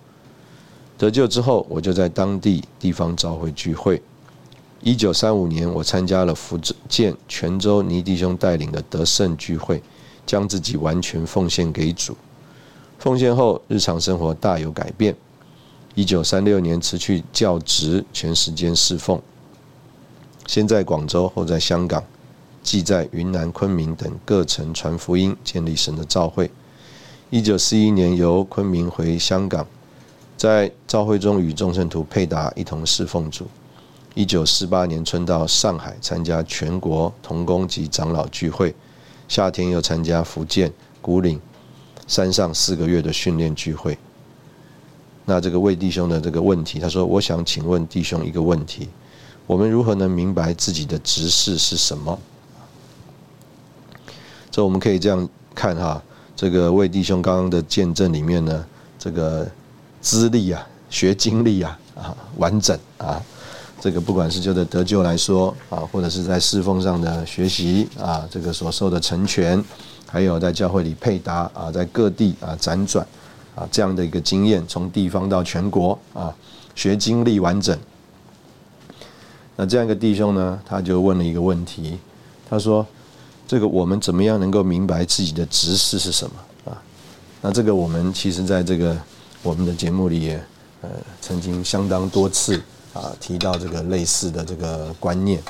[0.96, 4.00] 得救之后，我就在当地地方召会聚会。
[4.80, 9.82] 一九三五年，我参加了福建泉州倪弟兄带领的得胜聚会，
[10.24, 12.16] 将自己完全奉献给主。
[12.98, 15.14] 奉献后，日常生活大有改变。
[15.94, 19.20] 一九三六年辞去教职，全时间侍奉。
[20.46, 22.02] 先在广州，后在香港，
[22.68, 26.50] 既在云南昆明等各城传福音，建立神的召会。
[27.30, 29.66] 一九四一年由昆明回香港。
[30.36, 33.46] 在召会中与众圣徒配搭，一同侍奉主。
[34.12, 38.74] 一九四八年春到上海参加全国童工及长老聚会，
[39.28, 41.40] 夏天又参加福建古岭
[42.06, 43.96] 山上四个月的训练聚会。
[45.24, 48.90] 那这个魏弟兄的这个问题，他说：“我想请问弟兄一个问题：
[49.46, 52.18] 我们如何能明白自己的职事是什么？”
[54.58, 56.02] 这我们可以这样看哈，
[56.34, 58.66] 这个魏弟兄刚刚的见证里面呢，
[58.98, 59.46] 这个。
[60.00, 63.20] 资历啊，学经历啊，啊，完整啊，
[63.80, 69.62] 这个不管是就在得救来说啊，或者是在侍奉上的学习啊，这个所受的成全，
[70.06, 73.04] 还有在教会里配搭啊，在各地啊辗转
[73.56, 76.32] 啊这样的一个经验，从地方到全国啊，
[76.76, 77.76] 学经历完整。
[79.56, 81.98] 那这样一个弟兄呢，他就问了一个问题，
[82.48, 82.86] 他说
[83.48, 86.80] ：“这个我们怎么样能够明白自己的职事是什么啊？”
[87.42, 88.96] 那这个我们其实在这个。
[89.44, 90.44] 我们的节目里也
[90.82, 92.60] 呃曾经相当多次
[92.92, 95.40] 啊提到这个类似的这个观念，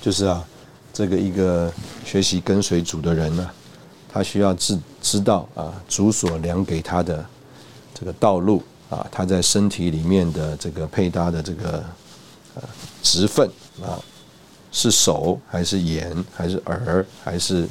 [0.00, 0.42] 就是啊
[0.90, 1.70] 这个一个
[2.02, 3.50] 学习跟随主的人呢，
[4.10, 7.24] 他需要知知道啊主所量给他的
[7.92, 11.84] 这个道路啊他在身体里面的这个配搭的这个
[12.54, 12.62] 呃
[13.02, 13.46] 职分
[13.82, 14.00] 啊
[14.76, 17.66] 是手还是眼还是耳还是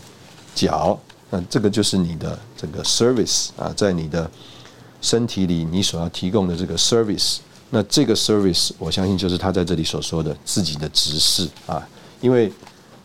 [0.56, 4.30] 脚，那这个就是你的这个 service 啊在你的。
[5.02, 7.38] 身体里你所要提供的这个 service，
[7.70, 11.88] 那这个 service 我相信就是他在这里所说的自己的执事啊，
[12.22, 12.52] 因为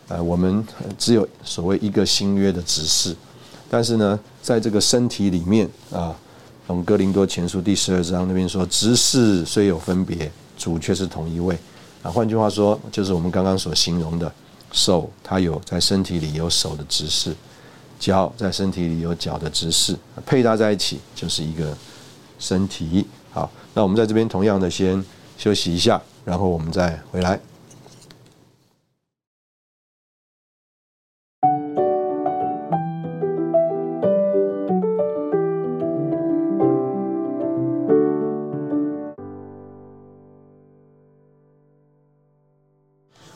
[0.07, 0.65] 呃我们
[0.97, 3.15] 只有所谓一个新约的执事，
[3.69, 6.15] 但是呢，在这个身体里面啊，
[6.65, 11.55] 从哥林多前书第十二章那边说，执事虽有分别，主却是同一位
[12.03, 12.11] 啊。
[12.11, 14.31] 换句话说，就是我们刚刚所形容的
[14.71, 17.35] 手，它有在身体里有手的姿势，
[17.99, 21.75] 脚在身体里有脚的姿势，配搭在一起就是一个。
[22.41, 25.05] 身体好，那我们在这边同样的先
[25.37, 27.39] 休息一下，然后我们再回来。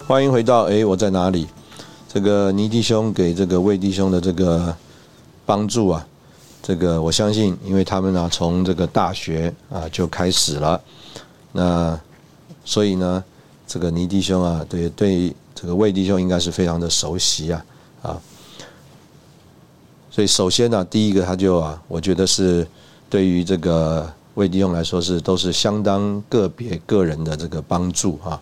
[0.07, 1.47] 欢迎回到哎，我在哪里？
[2.07, 4.75] 这个倪弟兄给这个魏弟兄的这个
[5.47, 6.05] 帮助啊。
[6.61, 10.79] 这个我相信，因为他们呢从这个大学啊就开始了，
[11.53, 11.99] 那
[12.63, 13.23] 所以呢，
[13.65, 17.65] 这个倪弟兄啊，对对这个魏弟兄应该是非常的熟悉啊
[18.03, 18.21] 啊，
[20.11, 22.67] 所以首先呢，第一个他就啊，我觉得是
[23.09, 28.39] 对于这个魏弟兄来说是都是相当个别个人的这个帮助啊，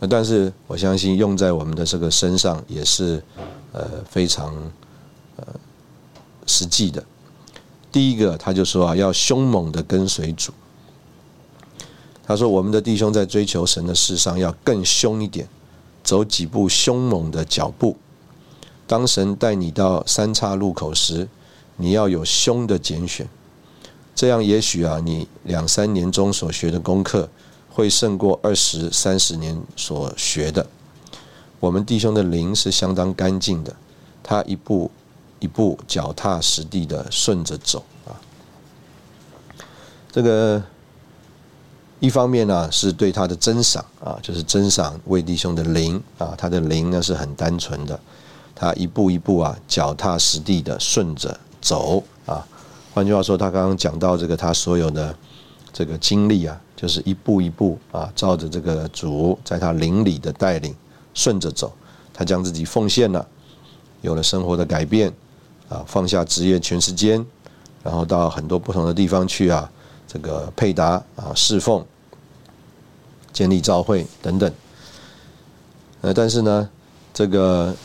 [0.00, 3.22] 那但是我相信用在我们的这个身上也是
[3.72, 4.54] 呃非常
[5.36, 5.46] 呃
[6.46, 7.04] 实际的。
[7.92, 10.52] 第一个，他就说啊，要凶猛的跟随主。
[12.24, 15.48] 他说，我们的弟兄在追求神的事上要更凶一点，
[16.04, 17.96] 走几步凶猛的脚步。
[18.86, 21.28] 当神带你到三岔路口时，
[21.76, 23.28] 你要有凶的拣选。
[24.14, 27.28] 这样，也许啊，你两三年中所学的功课，
[27.80, 30.64] 会胜过二十三十年所学的。
[31.58, 33.74] 我们弟兄的灵是相当干净的，
[34.22, 34.90] 他一步。
[35.42, 38.12] 一步脚踏实地的顺着走啊，
[40.12, 40.62] 这个
[41.98, 47.98] 一方面呢是对他的真赏啊，就是真赏魏弟兄的灵啊，他的灵呢是很单纯的，
[48.54, 52.46] 他一步一步啊脚踏实地的顺着走啊。
[52.92, 55.16] 换句话说，他刚刚讲到这个他所有的
[55.72, 60.74] 这个经历啊，就是一步一步啊，照着这个主在他灵里的带领
[61.12, 61.70] 顺着走，
[62.14, 63.26] 他将自己奉献了，
[64.00, 65.12] 有了生活的改变
[65.68, 67.24] 啊，放下职业全时间，
[67.82, 69.70] 然后到很多不同的地方去啊，
[70.08, 71.84] 这个配搭啊侍奉、
[73.32, 74.50] 建立教会等等。
[76.00, 76.70] 呃，但是呢，
[77.12, 77.76] 这个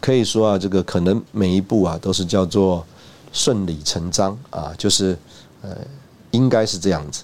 [0.00, 2.84] 可以说啊，这个可能每一步啊都是叫做。
[3.32, 5.14] 顺理成章啊，就是
[5.60, 5.76] 呃，
[6.30, 7.22] 应该是这样子。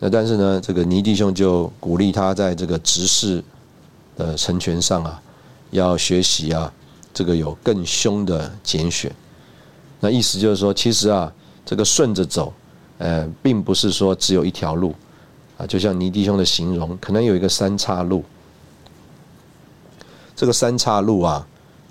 [0.00, 3.42] 那但是呢，这个尼弟兄就鼓励他在这个执事
[4.16, 5.20] 的成全上啊，
[5.70, 6.72] 要学习啊，
[7.12, 9.10] 这个有更凶的拣选。
[10.00, 11.32] 那意思就是说，其实啊，
[11.66, 12.52] 这个顺着走，
[12.98, 14.94] 呃，并不是说只有一条路
[15.56, 15.66] 啊。
[15.66, 18.24] 就像尼弟兄的形容，可能有一个三岔路。
[20.36, 21.46] 这个三岔路啊，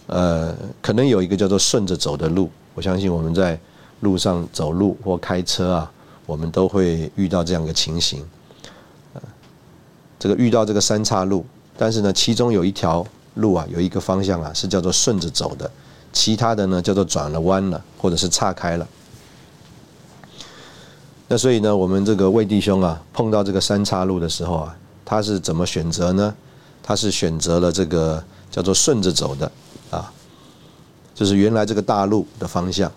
[0.06, 2.50] 呃，可能有一个叫做顺着走的路。
[2.74, 3.60] 我相信我们在
[4.00, 5.92] 路上走路或开车啊，
[6.28, 8.24] 我们都会遇到这样的情形。
[10.20, 11.46] 这个遇到这个三岔路，
[11.78, 15.70] 但是呢，其中有一条路啊，有一个方向啊，是叫做顺着走的，
[16.12, 18.88] 其他的呢叫做转了弯了，或者是岔开了。
[21.28, 26.36] 那所以呢，我们这个魏弟兄啊，碰到这个三岔路的时候啊，他是怎么选择呢？
[26.82, 29.52] 他是选择了这个叫做顺着走的
[29.92, 30.12] 啊。
[31.14, 32.92] 就是原来这个大路的方向，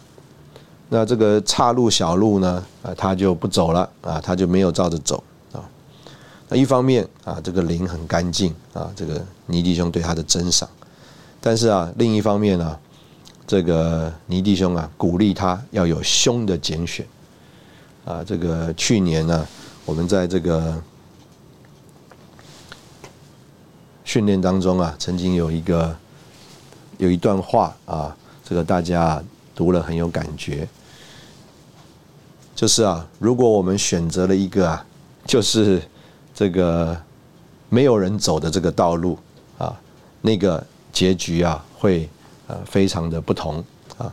[0.91, 5.23] 那这个岔路小路呢，啊，他就不走了啊，他就没有照着走
[5.53, 5.65] 啊。
[6.49, 10.69] 那一方面啊，这个灵很干净啊，这个尼弟兄对他的珍赏，
[11.41, 12.79] 但是啊，另一方面呢，
[13.47, 17.07] 这个尼弟兄啊，鼓励他要有凶的拣选
[18.05, 18.23] 啊。
[18.23, 19.47] 这个去年呢，
[19.87, 20.83] 我们在这个
[24.05, 25.97] 训练当中啊，曾经有一个。
[26.99, 29.25] 有一段话啊，这个大家
[29.55, 30.69] 读了很有感觉，
[32.61, 34.85] 就是啊，如果我们选择了一个啊，
[35.25, 35.81] 就是
[36.35, 36.95] 这个
[37.71, 39.19] 没有人走的这个道路
[39.57, 39.75] 啊，
[40.21, 42.07] 那个结局啊会
[42.49, 43.65] 呃非常的不同
[43.97, 44.13] 啊。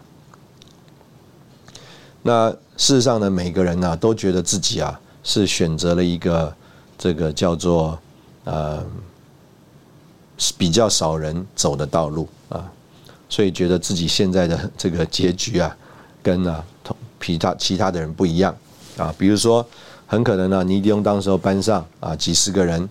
[2.21, 6.55] 那事实上呢，每个人呢都觉得自己啊是选择了一个
[6.97, 7.99] 这个叫做
[8.45, 8.81] 呃
[10.57, 12.71] 比较少人走的道路啊。
[13.27, 15.75] 所以觉得自己现在的这个结局啊，
[16.23, 16.63] 跟啊
[17.27, 18.55] 其他其他的人不一样
[18.97, 19.13] 啊。
[19.17, 19.65] 比如说，
[20.05, 22.87] 很可能呢，尼迪翁当时候班上啊几十个人，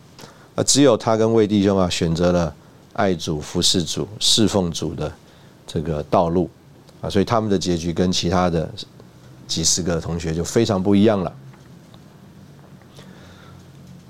[0.55, 2.55] 啊只有他跟魏弟兄啊选择了
[2.93, 5.11] 爱主、服侍主、侍奉主的
[5.67, 6.51] 这个道路
[7.01, 8.69] 啊，所以他们的结局跟其他的
[9.47, 11.33] 几十个同学就非常不一样了。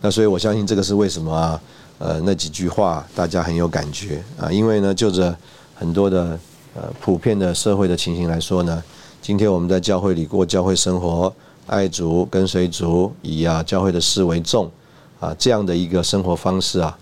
[0.01, 1.61] 那所以我相信这个是为什么啊？
[1.99, 5.35] 呃，那几句话大家很有感觉啊，因为呢，就着。
[5.79, 6.41] 很多的
[6.75, 8.83] 呃普遍的社会的情形来说呢，
[9.27, 11.35] 今天我们在教会里过教会生活，
[11.67, 14.71] 爱主跟随主，以啊教会的事为重
[15.19, 16.97] 啊这样的一个生活方式啊，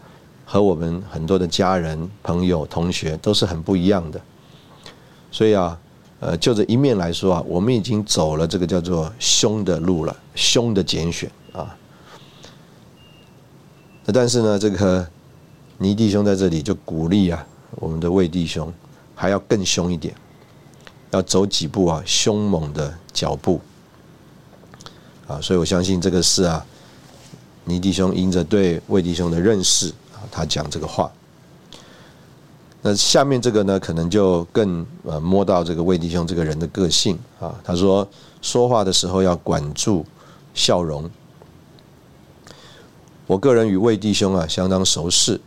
[0.46, 4.18] 和我们很多的家人、朋友、同学都是很不一样的。
[5.30, 5.78] 所以啊，
[6.18, 11.76] 呃就这一面来说啊，我们已经走了这个叫做凶的路了，凶的拣选啊。
[14.06, 15.06] 那但是呢，这个
[15.76, 17.46] 倪弟兄在这里就鼓励啊。
[17.72, 18.72] 我们的魏弟兄
[19.14, 20.14] 还要更凶一点，
[21.14, 23.60] 要走几步啊，凶猛的脚步
[25.28, 26.66] 啊，所以我相信这个是啊，
[27.64, 31.10] 倪弟兄因着对魏弟兄的认识啊，他讲这个话。
[32.82, 37.54] 那下面这个呢，可能就更呃摸到这个魏弟兄这个人的个性啊。
[37.62, 38.06] 他说
[38.42, 40.04] 说话的时候要管住
[40.52, 41.08] 笑容。
[43.26, 45.40] 我个人与魏弟兄啊相当熟识。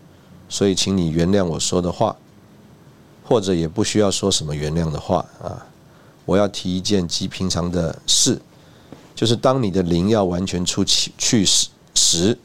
[0.49, 2.15] 所以，请你原谅我说的话，
[3.27, 5.67] 或者也不需要说什么原谅的话啊。
[6.25, 8.41] 我要提一件极平常的事，
[9.15, 11.45] 就是当你的灵要完全出去去
[11.93, 12.37] 时，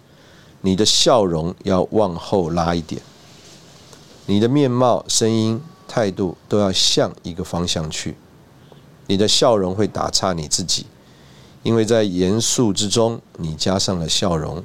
[0.60, 3.02] 你的笑容要往后拉一点，
[4.26, 8.16] 你的面貌、声音、态度都要向一个方向去。
[9.08, 10.86] 你的笑容会打岔你自己，
[11.64, 14.62] 因为在严肃之中，你加上了笑容。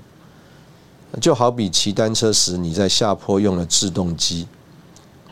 [1.19, 4.45] 就好比骑单车时，你在下坡用了制动机；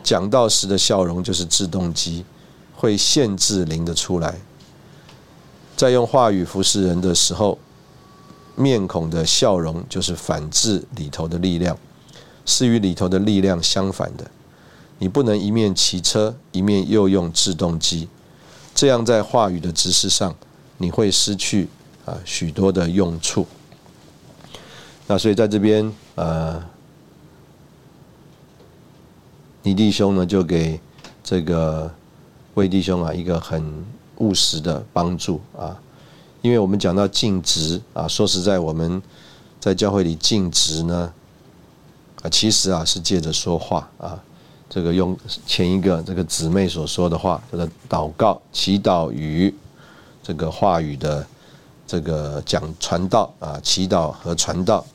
[0.06, 2.24] 讲道时的笑容就是制动机，
[2.76, 4.36] 会限制灵的出来。
[5.76, 7.58] 在用话语服侍人的时候，
[8.54, 11.76] 面孔的笑容就是反制里头的力量，
[12.44, 14.30] 是与里头的力量相反的。
[15.00, 18.08] 你不能一面骑车，一面又用制动机，
[18.76, 20.32] 这样在话语的指示上，
[20.78, 21.66] 你会失去
[22.04, 23.44] 啊许多的用处。
[25.08, 26.62] 那所以在这边，呃，
[29.66, 30.78] 倪弟兄呢就给
[31.24, 31.92] 这个
[32.54, 33.84] 魏弟兄啊一个很
[34.18, 35.76] 务实的帮助啊。
[36.40, 39.02] 因为我们讲到尽职啊，说实在，我们
[39.58, 41.12] 在教会里尽职呢，
[42.22, 44.22] 啊，其实啊是借着说话啊，
[44.70, 49.52] 这个用前一个这个姊妹所说的话，这个祷告、祈祷与
[50.22, 51.26] 这个话语的
[51.88, 54.86] 这个讲传道啊，祈祷和传道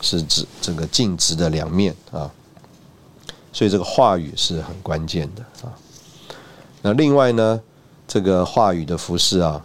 [0.00, 2.28] 是指这个尽职的两面啊，
[3.52, 5.72] 所以这个话语是很关键的啊。
[6.82, 7.60] 那另外呢，
[8.08, 9.64] 这个话语的服饰啊。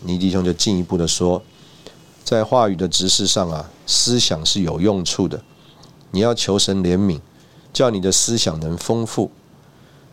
[0.00, 1.42] 尼迪兄就进一步的说，
[2.24, 5.38] 在话语的执事上啊，思想是有用处的。
[6.12, 7.20] 你要求神怜悯，
[7.74, 9.30] 叫你的思想能丰富。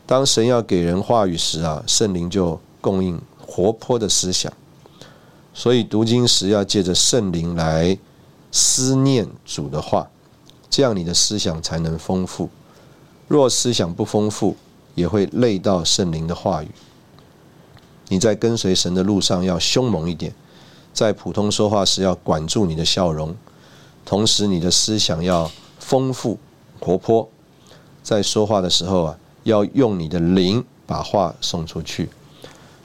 [0.05, 4.51] 当神要给人话语时啊，圣灵就供应活泼的思想。
[5.53, 7.97] 所以读经时要借着圣灵来
[8.51, 10.09] 思念主的话，
[10.69, 12.49] 这样你的思想才能丰富。
[13.33, 14.55] 若思想不丰富，
[14.93, 16.67] 也会累到圣灵的话语。
[18.09, 20.31] 你在跟随神的路上要凶猛一点，
[20.93, 23.35] 在普通说话时要管住你的笑容，
[24.05, 26.37] 同时你的思想要丰富
[26.79, 27.27] 活泼，
[28.03, 32.07] 在说话的时候啊，要用你的灵把话送出去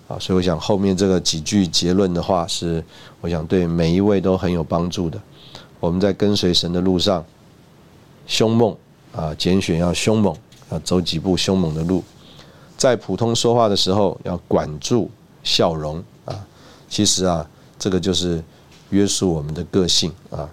[0.09, 0.17] 啊。
[0.19, 2.83] 所以我想后面这个几句结论的话是，
[3.21, 5.21] 我想对每一位都很有帮助的。
[5.79, 7.23] 我们在跟随神的路上，
[8.27, 8.75] 凶猛
[9.13, 10.37] 啊，拣选要凶猛
[10.71, 12.03] 要，走几步凶猛的路，
[12.77, 15.11] 在普通说话的时候要管住。
[15.45, 16.45] 笑容啊，
[16.91, 17.49] 其实啊，
[17.79, 18.43] 这个就是
[18.91, 20.47] 约束我们的个性啊。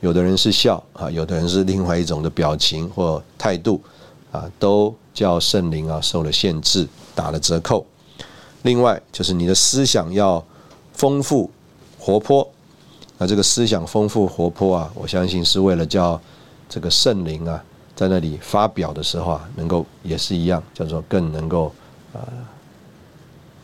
[0.00, 3.80] 有的人是笑啊，有的人是另外一种的表情或态度
[4.32, 7.86] 啊，都叫圣灵啊受了限制，打了折扣。
[8.62, 10.44] 另外就是你的思想要
[10.92, 11.50] 丰富
[11.98, 12.46] 活泼，
[13.16, 16.20] 那这个思想丰富活泼啊，我相信是为了叫
[16.68, 17.62] 这个圣灵啊
[17.94, 21.72] 在那里发表的时候啊，能够也是一样，叫做更能够
[22.12, 22.20] 啊。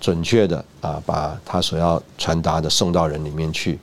[0.01, 3.79] 准确的啊，把他所要传达的送到人里面去。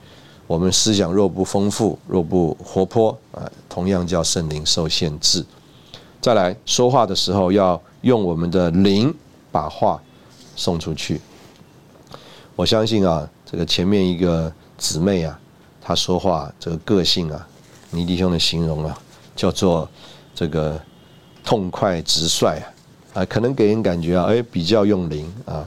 [0.48, 5.46] 我们思想若不丰富，若不活泼啊，同样叫圣灵受限制。
[6.20, 9.14] 再来说话的时候，要用我们的灵
[9.52, 10.02] 把话
[10.56, 11.20] 送出去。
[12.56, 15.38] 我相信啊，这个前面一个姊妹啊，
[15.80, 17.46] 她说话这个个性啊，
[17.90, 18.98] 尼弟兄的形容啊，
[19.38, 19.88] 叫做
[20.34, 20.76] 这个
[21.44, 22.58] 痛快直率
[23.14, 25.66] 啊，啊，可能给人感觉啊，哎，比较用灵啊。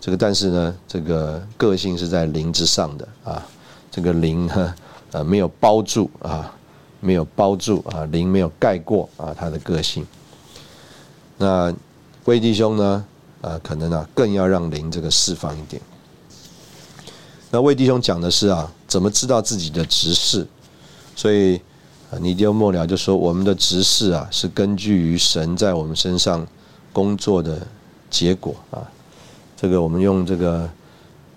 [0.00, 3.46] 这个但是呢，这个个性是在灵之上的啊，
[3.88, 4.74] 这个灵呢，
[5.12, 6.52] 呃，没有包住啊，
[6.98, 10.04] 没有包住啊，灵没有盖过啊，他的个性。
[11.38, 11.72] 那
[12.24, 13.04] 魏弟兄呢，
[13.42, 15.80] 啊，可能啊，更要让灵这个释放一点。
[17.52, 20.44] 那魏弟兄讲的是啊，怎么知道自己的执事？
[21.14, 21.60] 所以，
[22.18, 26.46] 尼丢末了就说，我们的执事啊，是根据于神在我们身上
[26.92, 27.66] 工作的
[28.10, 28.82] 结果啊。
[29.56, 30.68] 这个我们用这个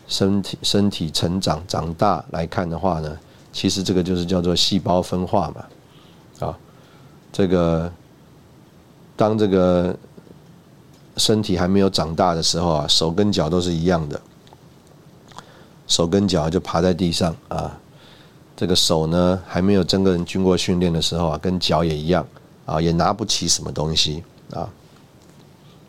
[0.08, 3.18] 身体身体成长长大来看的话呢，
[3.54, 6.58] 其实这个就是叫做细胞分化嘛，啊，
[7.32, 7.92] 这个
[9.16, 9.96] 当这个
[11.18, 14.20] 身体还没有长大的时候啊，手跟脚都是一样的，
[15.88, 17.80] 手跟脚就趴在地上啊，
[18.56, 22.26] 这个手呢还没有真正经过训练的时候啊，跟脚也一样
[22.66, 24.70] 啊，也拿不起什么东西啊。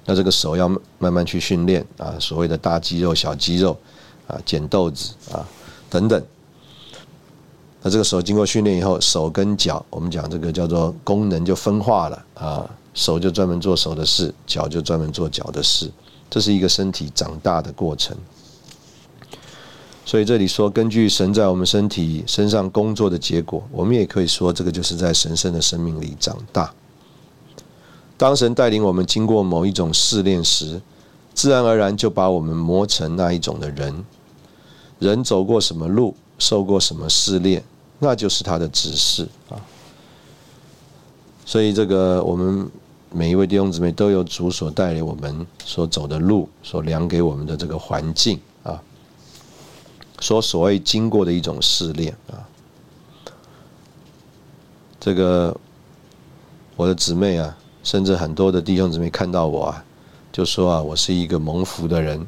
[0.05, 3.77] 那这个手要慢慢去训练啊，所谓的大肌肉、小肌肉
[4.27, 5.47] 啊，捡豆子啊
[5.89, 6.23] 等等。
[7.83, 15.89] 那这个手经过训练以后，手跟脚，我们讲这个叫做功能就分化了啊，手就专门做手的事，脚就专门做脚的事，
[16.29, 18.17] 这是一个身体长大的过程。
[20.07, 26.73] 所以这里说，根据神在我们身体身上工作的结果，我们也可以说，这个就是在神圣的生命里长大。
[28.17, 30.81] 当神带领我们经过某一种试炼时，
[31.35, 34.05] 自然而然就把我们磨成那一种的人。
[35.01, 37.63] 人走过什么路，受过什么试炼，
[37.99, 39.59] 那就是他的指示啊。
[41.45, 42.71] 所以，这个我们
[43.11, 48.39] 每一位弟兄姊妹都有主所带领我们所走的路，所量给我们的这个环境，
[50.21, 52.43] 说所谓经过的一种试炼啊。
[54.99, 55.57] 这个
[56.77, 57.57] 我的姊妹啊。
[57.87, 59.85] 甚至很多的弟兄姊妹看到我啊，
[60.33, 62.27] 就说啊，我是一个蒙福的人。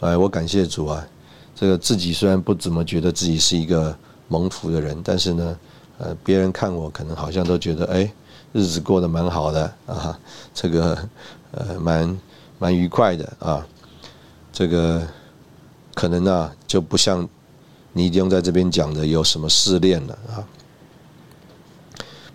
[0.00, 1.06] 哎，我感谢主啊，
[1.54, 3.94] 这个自己虽然不怎么觉得自己是一个
[4.28, 5.58] 蒙福的人，但是呢，
[5.98, 8.10] 呃，别人看我可能好像都觉得，哎，
[8.54, 10.18] 日子过得蛮好的啊，
[10.54, 11.06] 这个
[11.50, 12.18] 呃，蛮
[12.58, 13.66] 蛮愉快的啊，
[14.58, 15.06] 这个
[15.94, 17.28] 可能啊，就不像
[17.92, 20.42] 你弟兄在这边讲的有什么试炼了啊。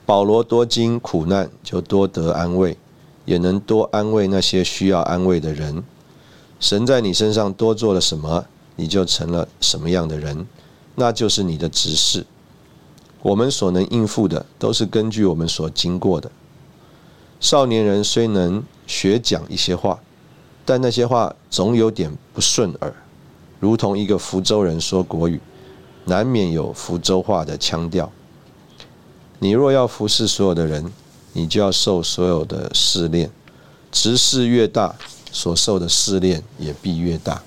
[0.06, 2.78] 保罗多经苦难，就多得安慰，
[3.26, 5.84] 也能多安慰那些需要安慰的人。
[6.62, 8.46] 神在你身上多做了什么，
[8.78, 10.48] 你就成了什么样的人，
[10.96, 12.26] 那就是你的执事。
[13.22, 16.32] 我们所能应付的，都是根据我们所经过的。
[17.42, 20.00] 少年人虽能学讲一些话，
[20.66, 22.94] 但那些话总有点不顺耳，
[23.60, 25.40] 如同一个福州人说国语，
[26.06, 28.12] 难免有福州话的腔调。
[29.40, 30.92] 你若要服侍所有的人，
[31.34, 33.30] 你就要受所有的试炼。
[33.92, 34.96] 执事越大，
[35.32, 37.44] 所受的试炼也必越大。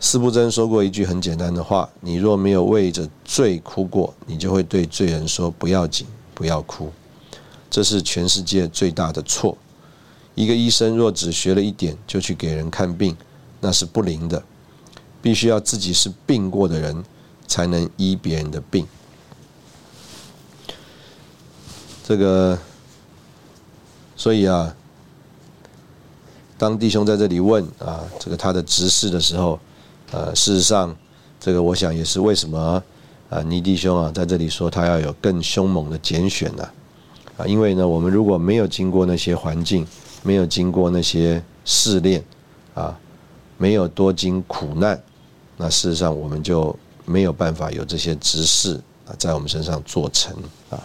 [0.00, 6.90] 司布真说过一句很简单的话：你若没有为着罪哭过，你就会对罪人说不要紧，不要哭。
[7.70, 9.56] 这是全世界最大的错。
[10.34, 13.16] 一个医生若只学了一点就去给人看病，
[13.60, 14.42] 那是不灵的。
[15.22, 17.02] 必须要自己是病过的人，
[17.46, 18.86] 才能医别人的病。
[22.06, 22.58] 这个，
[24.14, 24.76] 所以啊，
[26.58, 29.58] 当弟兄在这里问啊，这个他的执事的时候，
[30.10, 30.94] 呃，事实上，
[31.40, 32.82] 这个我想也是为什么
[33.30, 36.68] 啊，尼弟兄啊在这里说他要有更凶猛的拣选呢？
[37.38, 39.86] 啊，因为呢，我们如果没有经过那些环境，
[40.24, 42.24] 没有经过那些试炼，
[42.74, 42.98] 啊，
[43.58, 45.00] 没有多经苦难，
[45.58, 48.74] 那事实上我们就没有办法有这些知识
[49.06, 50.34] 啊，在我们身上做成
[50.70, 50.82] 啊。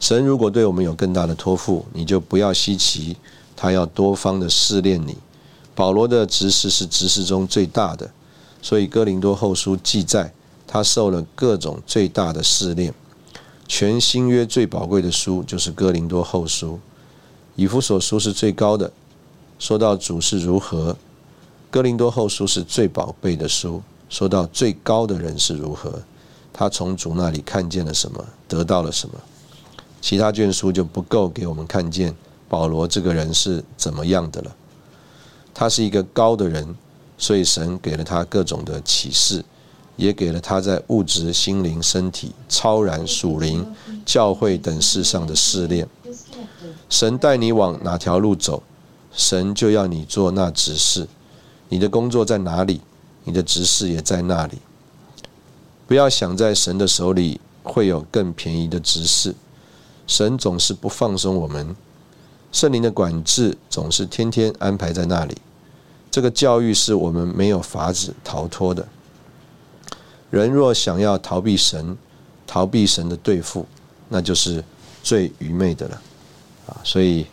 [0.00, 3.16] 神如果对我们有更大的托付，你就不要稀奇，
[3.56, 5.16] 他要多方的试炼你。
[5.74, 8.08] 保罗的执事是执事中最大的，
[8.62, 10.32] 所以哥林多后书记载，
[10.64, 12.94] 他受了各种最大的试炼。
[13.68, 16.74] 全新约最宝贵的书就是《哥林多后书》，
[17.54, 18.90] 以弗所书是最高的。
[19.58, 20.92] 说到主是如何，
[21.70, 23.82] 《哥林多后书》是最宝贝的书。
[24.08, 26.02] 说到最高的人是如何，
[26.50, 29.14] 他从主那里看见了什么，得到了什么。
[30.00, 32.16] 其他卷书就不够给我们看见
[32.48, 34.56] 保罗这个人是怎么样的了。
[35.52, 36.74] 他是一个高的人，
[37.18, 39.44] 所以神给了他各种的启示。
[39.98, 43.66] 也给了他在物质、心灵、身体、超然、属灵、
[44.06, 45.86] 教会等事上的试炼。
[46.88, 48.62] 神带你往哪条路走，
[49.12, 51.06] 神就要你做那指示。
[51.68, 52.80] 你的工作在哪里，
[53.24, 54.58] 你的执事也在那里。
[55.86, 59.34] 不要想在神的手里会有更便宜的执事。
[60.06, 61.74] 神总是不放松我们，
[62.52, 65.36] 圣灵的管制总是天天安排在那里。
[66.10, 68.86] 这个教育是我们没有法子逃脱的。
[70.30, 71.96] 人若想要逃避神，
[72.46, 73.66] 逃避神的对付，
[74.08, 74.62] 那就是
[75.02, 76.02] 最愚昧的了，
[76.66, 76.76] 啊！
[76.84, 77.26] 所以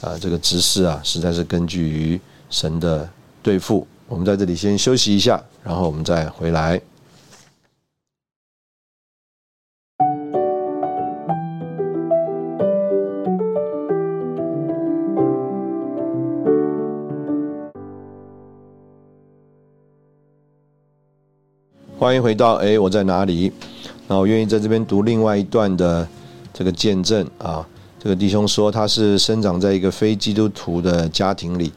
[0.00, 2.20] 啊，这个执事啊，实在是根据于
[2.50, 3.08] 神的
[3.42, 3.86] 对付。
[4.08, 6.80] 我们在这里先休息一下，然后我们再回来。
[22.00, 23.52] 欢迎回到哎，我在哪里？
[24.08, 26.08] 那我愿意在这边读另外一段的
[26.50, 27.68] 这个见证啊。
[28.02, 31.70] 这个弟兄说，他是生长在一个非基督徒的家庭里，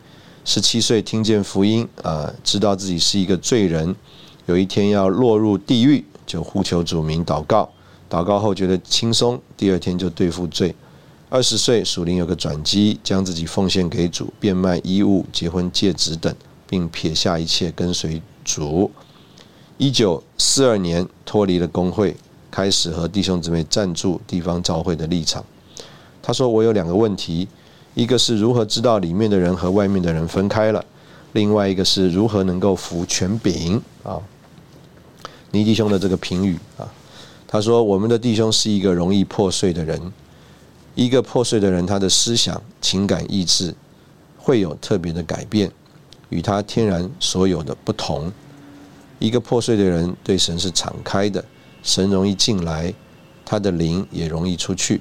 [0.46, 3.94] 十七岁听见福音啊，知道自己是一个罪人，
[4.46, 7.70] 有一天要落入地狱，就呼求主名祷告，
[8.10, 10.74] 祷告后觉得轻松，第二天就对付罪。
[11.28, 16.34] 二十岁属灵有个转机，将自己奉献给主，变卖衣物、结婚戒指等，
[16.66, 18.90] 并撇下一切跟随主。
[19.84, 22.16] 一九四二年脱离了工会，
[22.50, 25.44] 开始和弟兄姊妹赞助地方教会的立场。
[26.22, 27.50] 他说：“我有两个问题，
[27.94, 30.86] 一个是如何知道里面的人和外面的人分开了，
[31.34, 34.22] 另外一个是如何能够服权柄。”啊，
[35.52, 36.88] 尼弟兄的这个评语啊，
[37.46, 40.00] 他说：“我们的弟兄是一个容易破碎的人，
[40.96, 43.76] 一个破碎的人，他的思想、情感、意志
[44.38, 45.70] 会有特别的改变，
[46.30, 48.32] 与他天然所有的不同。”
[49.24, 51.42] 一个破碎的人对神是敞开的，
[51.82, 52.94] 神容易进来，
[53.46, 55.00] 他的灵也容易出去。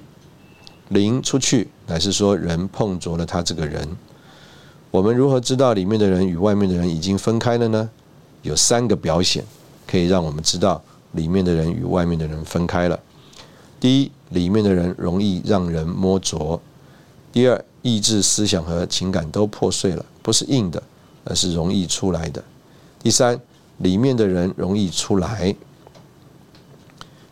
[0.90, 3.84] 灵出去乃是说人碰着了他这个人。
[4.92, 7.90] 我们如何知道里面的人与外面的人已经分开了呢？
[8.42, 9.44] 有三个表现
[9.88, 10.80] 可以让我们知道
[11.14, 12.96] 里面的人与外面的人分开了。
[13.80, 16.60] 第一，里面的人容易让人摸着；
[17.32, 20.80] 第二，意志、思想和情感都破碎了，不是硬的，
[21.24, 22.40] 而是容易出来的；
[23.02, 23.40] 第三。
[23.82, 25.54] 里面的人容易出来。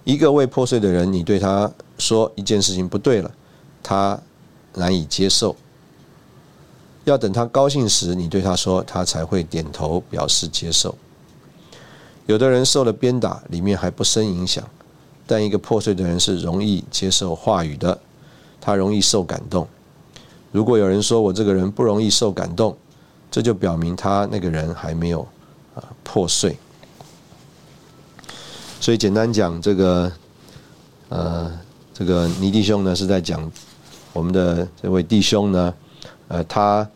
[0.05, 3.31] 一个未破碎的人，你对他说一件事情不对了，
[3.83, 4.21] 他
[4.75, 5.55] 难以接受。
[7.05, 10.95] 要等他高兴时，你对他说，他才会点头表示接受。
[12.27, 14.63] 有的人受了鞭打，里面还不生影响，
[15.27, 17.99] 但一个破碎的人是容易接受话语的，
[18.61, 19.67] 他容易受感动。
[20.53, 22.77] 如果有人说我这个人不容易受感动，
[23.31, 25.27] 这就表明他那个人还没有
[25.75, 26.57] 啊破碎。
[28.81, 30.11] 所以简单讲，这个
[31.11, 31.53] 呃，
[31.93, 33.51] 这个尼弟兄呢是在讲
[34.13, 35.75] 我们的这位弟兄呢，
[36.29, 36.89] 呃，他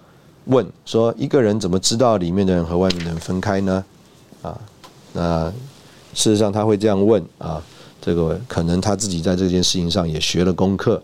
[0.46, 3.84] 问说，一个人怎么知道里面的人和外面的人分开呢？
[4.42, 4.58] 啊，
[5.12, 5.52] 那
[6.14, 7.62] 事实上他会这样问啊，
[8.00, 11.02] 这个可能他自己在这件事情上也学了功课。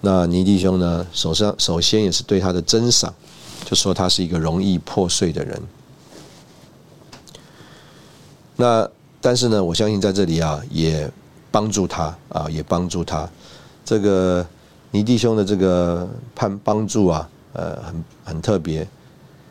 [0.00, 3.14] 那尼弟兄呢，首先首先也是对他的珍赏，
[3.64, 5.62] 就说他是一个容易破碎的人。
[8.58, 8.86] 那。
[9.20, 11.10] 但是呢，我相信在这里啊，也
[11.50, 13.28] 帮助他啊，也帮助他。
[13.84, 14.46] 这个
[14.92, 18.86] 你弟兄的这个判帮助啊，呃，很很特别，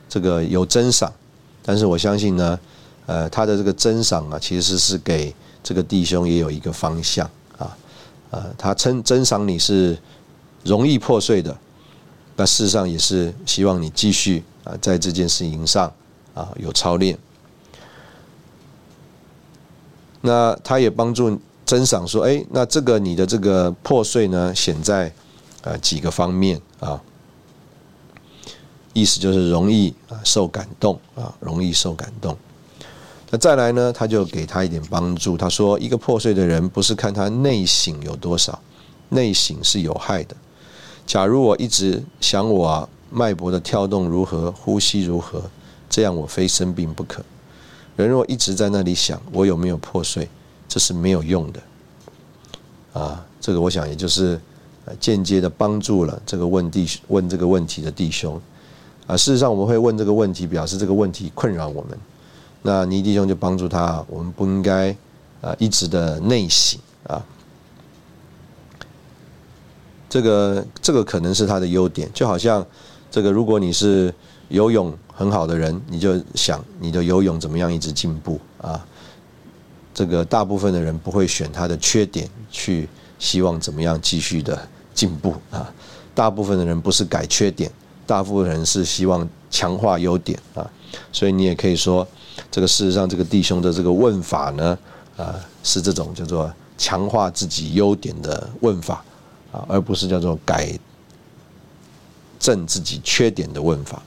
[0.08, 1.12] 这个有真赏。
[1.66, 2.60] 但是我相信呢，
[3.08, 7.78] 呃，他的这个真赏啊，其实是给这个弟兄也有一个方向啊，
[8.30, 9.98] 呃，他称真赏你是
[10.64, 11.54] 容易破碎的，
[12.38, 15.92] 那事实上也是希望你继续啊，在这件事情上
[16.34, 17.20] 啊有操练。
[20.22, 25.12] 那他也帮助珍赏说：“哎，那这个你的这个破碎呢，显在
[25.62, 27.00] 呃几个方面啊，
[28.94, 32.36] 意思就是容易啊受感动啊，容易受感动。
[33.30, 35.38] 那再来呢，他就给他一点帮助。
[35.38, 38.58] 他说，一个破碎的人不是看他内省有多少，
[39.10, 40.36] 内省是有害的。
[41.06, 45.44] 假如我一直想我脉搏的跳动如何，呼吸如何，
[45.90, 47.24] 这样我非生病不可。”
[47.98, 50.30] 人若一直在那里想我有没有破碎，
[50.70, 51.60] 这是没有用的。
[52.94, 54.40] 啊，这个我想也就是
[55.00, 58.40] 间接的帮助了这个问弟问这个问题的弟兄。
[59.08, 61.98] 啊，事实上我们会问这个问题，表示这个问题困扰我们。
[62.62, 64.96] 那尼弟兄就帮助他，我们不应该
[65.42, 67.24] 啊一直的内省啊。
[70.10, 72.66] 这个这个可能是他的优点，就好像
[73.10, 74.14] 这个如果你是
[74.50, 74.98] 游泳。
[75.20, 78.86] 很好的人，你就想你的游泳怎么样一直进步啊？
[79.92, 82.88] 这个大部分的人不会选他的缺点去
[83.18, 85.74] 希望怎么样继续的进步啊。
[86.14, 87.72] 大部分的人不是改缺点，
[88.06, 90.70] 大部分人是希望强化优点啊。
[91.12, 92.08] 所以你也可以说，
[92.52, 94.78] 这个事实上这个弟兄的这个问法呢，
[95.18, 95.34] 啊，
[95.64, 99.04] 是这种叫做强化自己优点的问法
[99.52, 100.78] 啊，而不是叫做改
[102.38, 104.00] 正自己缺点的问法。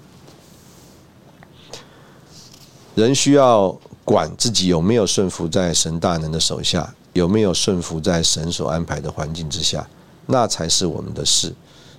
[3.00, 9.88] 人需要管自己有没有顺服在神大能的手下，有没有顺服在神所安排的环境之下，
[10.26, 11.54] 那才是我们的事。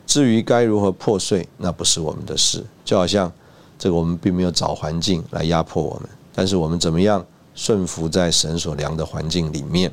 [0.05, 2.65] 至于该如何破碎，那不是我们的事。
[2.83, 3.31] 就好像
[3.79, 7.25] 这个，我们并没有找环境来压迫我们，但是我们怎么样
[7.55, 9.91] 顺服在神所量的环境里面？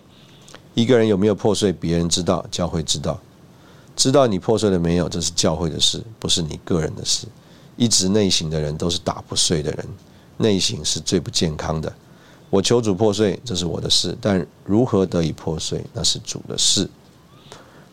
[0.75, 3.19] 一个人有没有破碎，别人知道，教会知道，
[3.95, 7.27] 知道你破碎了没有，这是教会的事，不是你个人的事。
[7.77, 9.87] 一直内省的人都是打不碎的人。
[10.39, 11.93] 内省是最不健康的。
[12.51, 16.89] 我求主破碎，这是我的事；但如何得以破碎，那是主的事。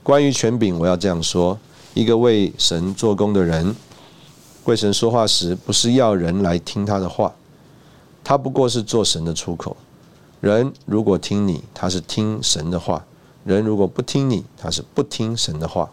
[0.02, 1.60] 关于权柄，我要这样说：
[1.94, 3.76] 一个为神做工的人，
[4.64, 7.34] 为神说话时，不是要人来听他的话，
[8.24, 9.76] 他不过是做神的出口。
[10.40, 13.02] 人如果听你，他是听神的话；
[13.44, 15.90] 人如果不听你，他是不听神的话。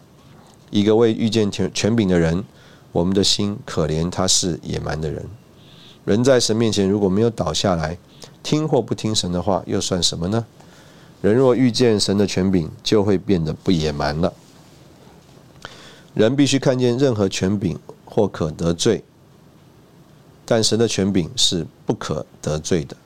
[0.69, 2.43] 一个为遇见权权柄的人，
[2.91, 5.27] 我们的心可怜他是野蛮的人。
[6.05, 7.97] 人在神面前如果没有倒下来，
[8.41, 10.45] 听或不听神的话，又算什么呢？
[11.21, 14.33] 人若遇见神的权柄，就会变得不野蛮了。
[16.13, 19.03] 人必须看见任何权柄或可得罪，
[20.45, 22.97] 但神的权柄是不可得罪的。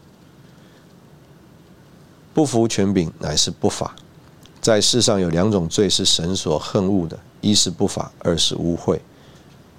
[2.33, 3.95] 不服权柄乃是不法。
[4.59, 8.99] 在世上有两种罪是神所恨恶的：一是不法，二是污秽。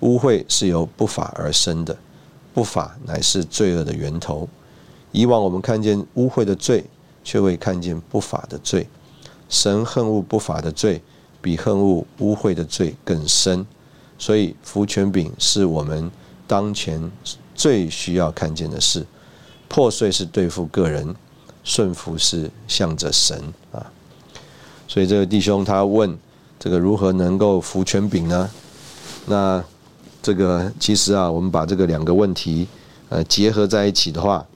[0.00, 1.96] 污秽是由不法而生的。
[2.52, 4.48] 不法乃是罪恶的源头。
[5.12, 6.84] 以往我们看见污秽的罪，
[7.24, 8.86] 却未看见不法的罪。
[9.48, 11.02] 神恨恶不法的罪，
[11.40, 13.66] 比恨恶污秽的罪更深。
[14.18, 16.10] 所以服权柄是我们
[16.46, 17.10] 当前
[17.54, 19.06] 最需要看见的事。
[19.68, 21.14] 破碎是对付个人，
[21.64, 23.40] 顺服是向着神
[23.72, 23.86] 啊。
[24.86, 26.18] 所以这个弟兄他问：
[26.58, 28.50] 这个如何能够服权柄呢？
[29.26, 29.64] 那？
[30.28, 32.68] 这个其实啊，我们把这个两个问题
[33.08, 34.46] 呃结合在一起的话，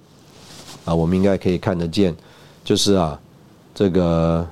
[0.85, 2.15] 啊，我们应该可以看得见，
[2.63, 3.19] 就是啊，
[3.75, 4.47] 这个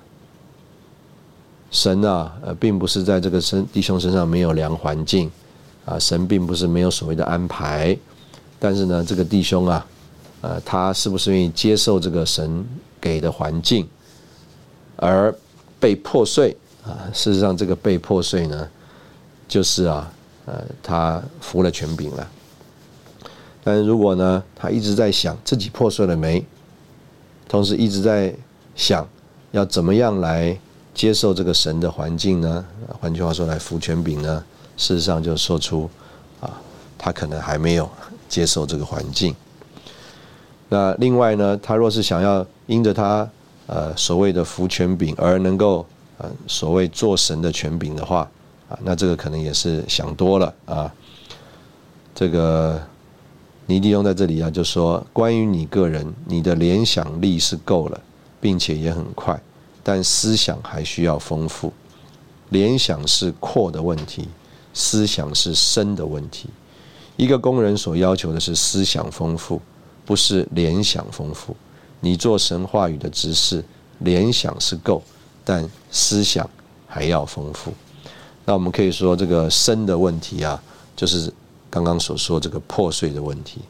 [1.71, 5.31] 神啊，呃，并不是在这个身弟兄身上没有良环境
[5.85, 7.95] 啊，神并不是没有所谓的安排，
[8.59, 9.87] 但是呢，这个弟兄啊，
[10.41, 12.65] 呃，他是不是愿意接受这个神
[12.99, 13.87] 给的环境
[14.97, 15.35] 而
[15.79, 16.97] 被破碎啊。
[17.13, 18.67] 事实上，这个被破碎呢，
[19.47, 20.11] 就是啊，
[20.51, 22.29] 呃，他服了权柄了。
[23.63, 26.45] 但是如果呢，他一直在想自己破碎了没，
[27.49, 28.35] 同时一直在
[28.75, 29.07] 想
[29.53, 30.59] 要怎么样来
[30.93, 32.65] 接受这个神的环境呢？
[33.01, 34.43] 换句话说，来服权柄呢？
[34.77, 35.89] 事实上，就说出
[36.41, 36.61] 啊，
[36.99, 37.89] 他可能还没有
[38.29, 39.37] 接受这个环境。
[40.69, 43.29] 那另外呢，他若是想要因着他
[43.67, 45.87] 呃所谓的服权柄而能够
[46.19, 48.29] 呃所谓做神的权柄的话
[48.71, 50.91] 啊，那这个可能也是想多了啊，
[52.15, 52.81] 这个。
[53.67, 58.01] 尼迪翁在这里啊，就说关于你个人，你的联想力是够了，
[58.41, 59.41] 并且也很快，
[59.85, 61.73] 但思想还需要丰富。
[62.49, 64.29] 联想是扩的问题，
[64.75, 66.49] 思想是深的问题。
[67.17, 69.63] 一个工人所要求的是思想丰富，
[70.05, 71.55] 不是联想丰富。
[72.01, 73.65] 你做神话语的知识，
[74.01, 75.01] 联想是够，
[75.45, 76.51] 但思想
[76.89, 77.73] 还要丰富。
[78.51, 80.61] 那我们可以说，这个生的问题啊，
[80.97, 81.33] 就是。
[81.73, 83.61] 刚刚所说这个破碎的问题，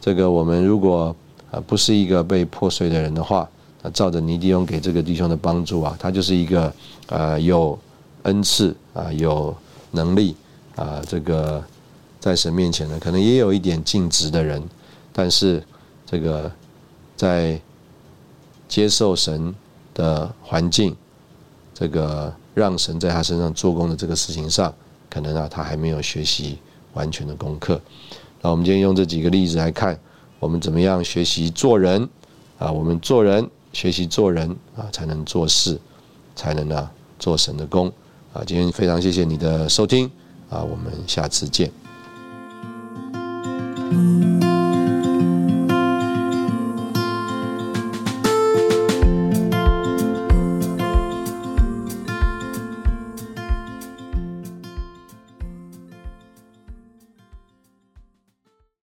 [0.00, 1.14] 这个我们如果
[1.50, 3.46] 啊不是一个被破碎的人的话，
[3.82, 6.72] 那照着尼迪翁给这个弟兄的帮助啊，他就是一个
[7.08, 7.78] 呃有
[8.22, 9.54] 恩赐啊有
[9.90, 10.34] 能力
[10.74, 11.62] 啊这个
[12.18, 14.62] 在神面前呢，可能也有一点尽职的人，
[15.12, 15.62] 但是
[16.06, 16.50] 这个
[17.14, 17.60] 在
[18.66, 19.54] 接受神
[19.92, 20.96] 的环境，
[21.74, 24.72] 这个让神在他身上做工的这个事情上，
[25.10, 26.58] 可能啊他还没有学习。
[26.94, 27.80] 完全的功课。
[28.40, 29.98] 那我们今天用这几个例子来看，
[30.38, 32.08] 我们怎么样学习做人
[32.56, 32.70] 啊？
[32.70, 35.76] 我们做人，学习做人啊，才能做事，
[36.36, 36.88] 才能呢
[37.18, 37.92] 做神的功
[38.32, 38.44] 啊。
[38.46, 40.08] 今天非常谢谢你的收听
[40.48, 41.68] 啊，我们下次见。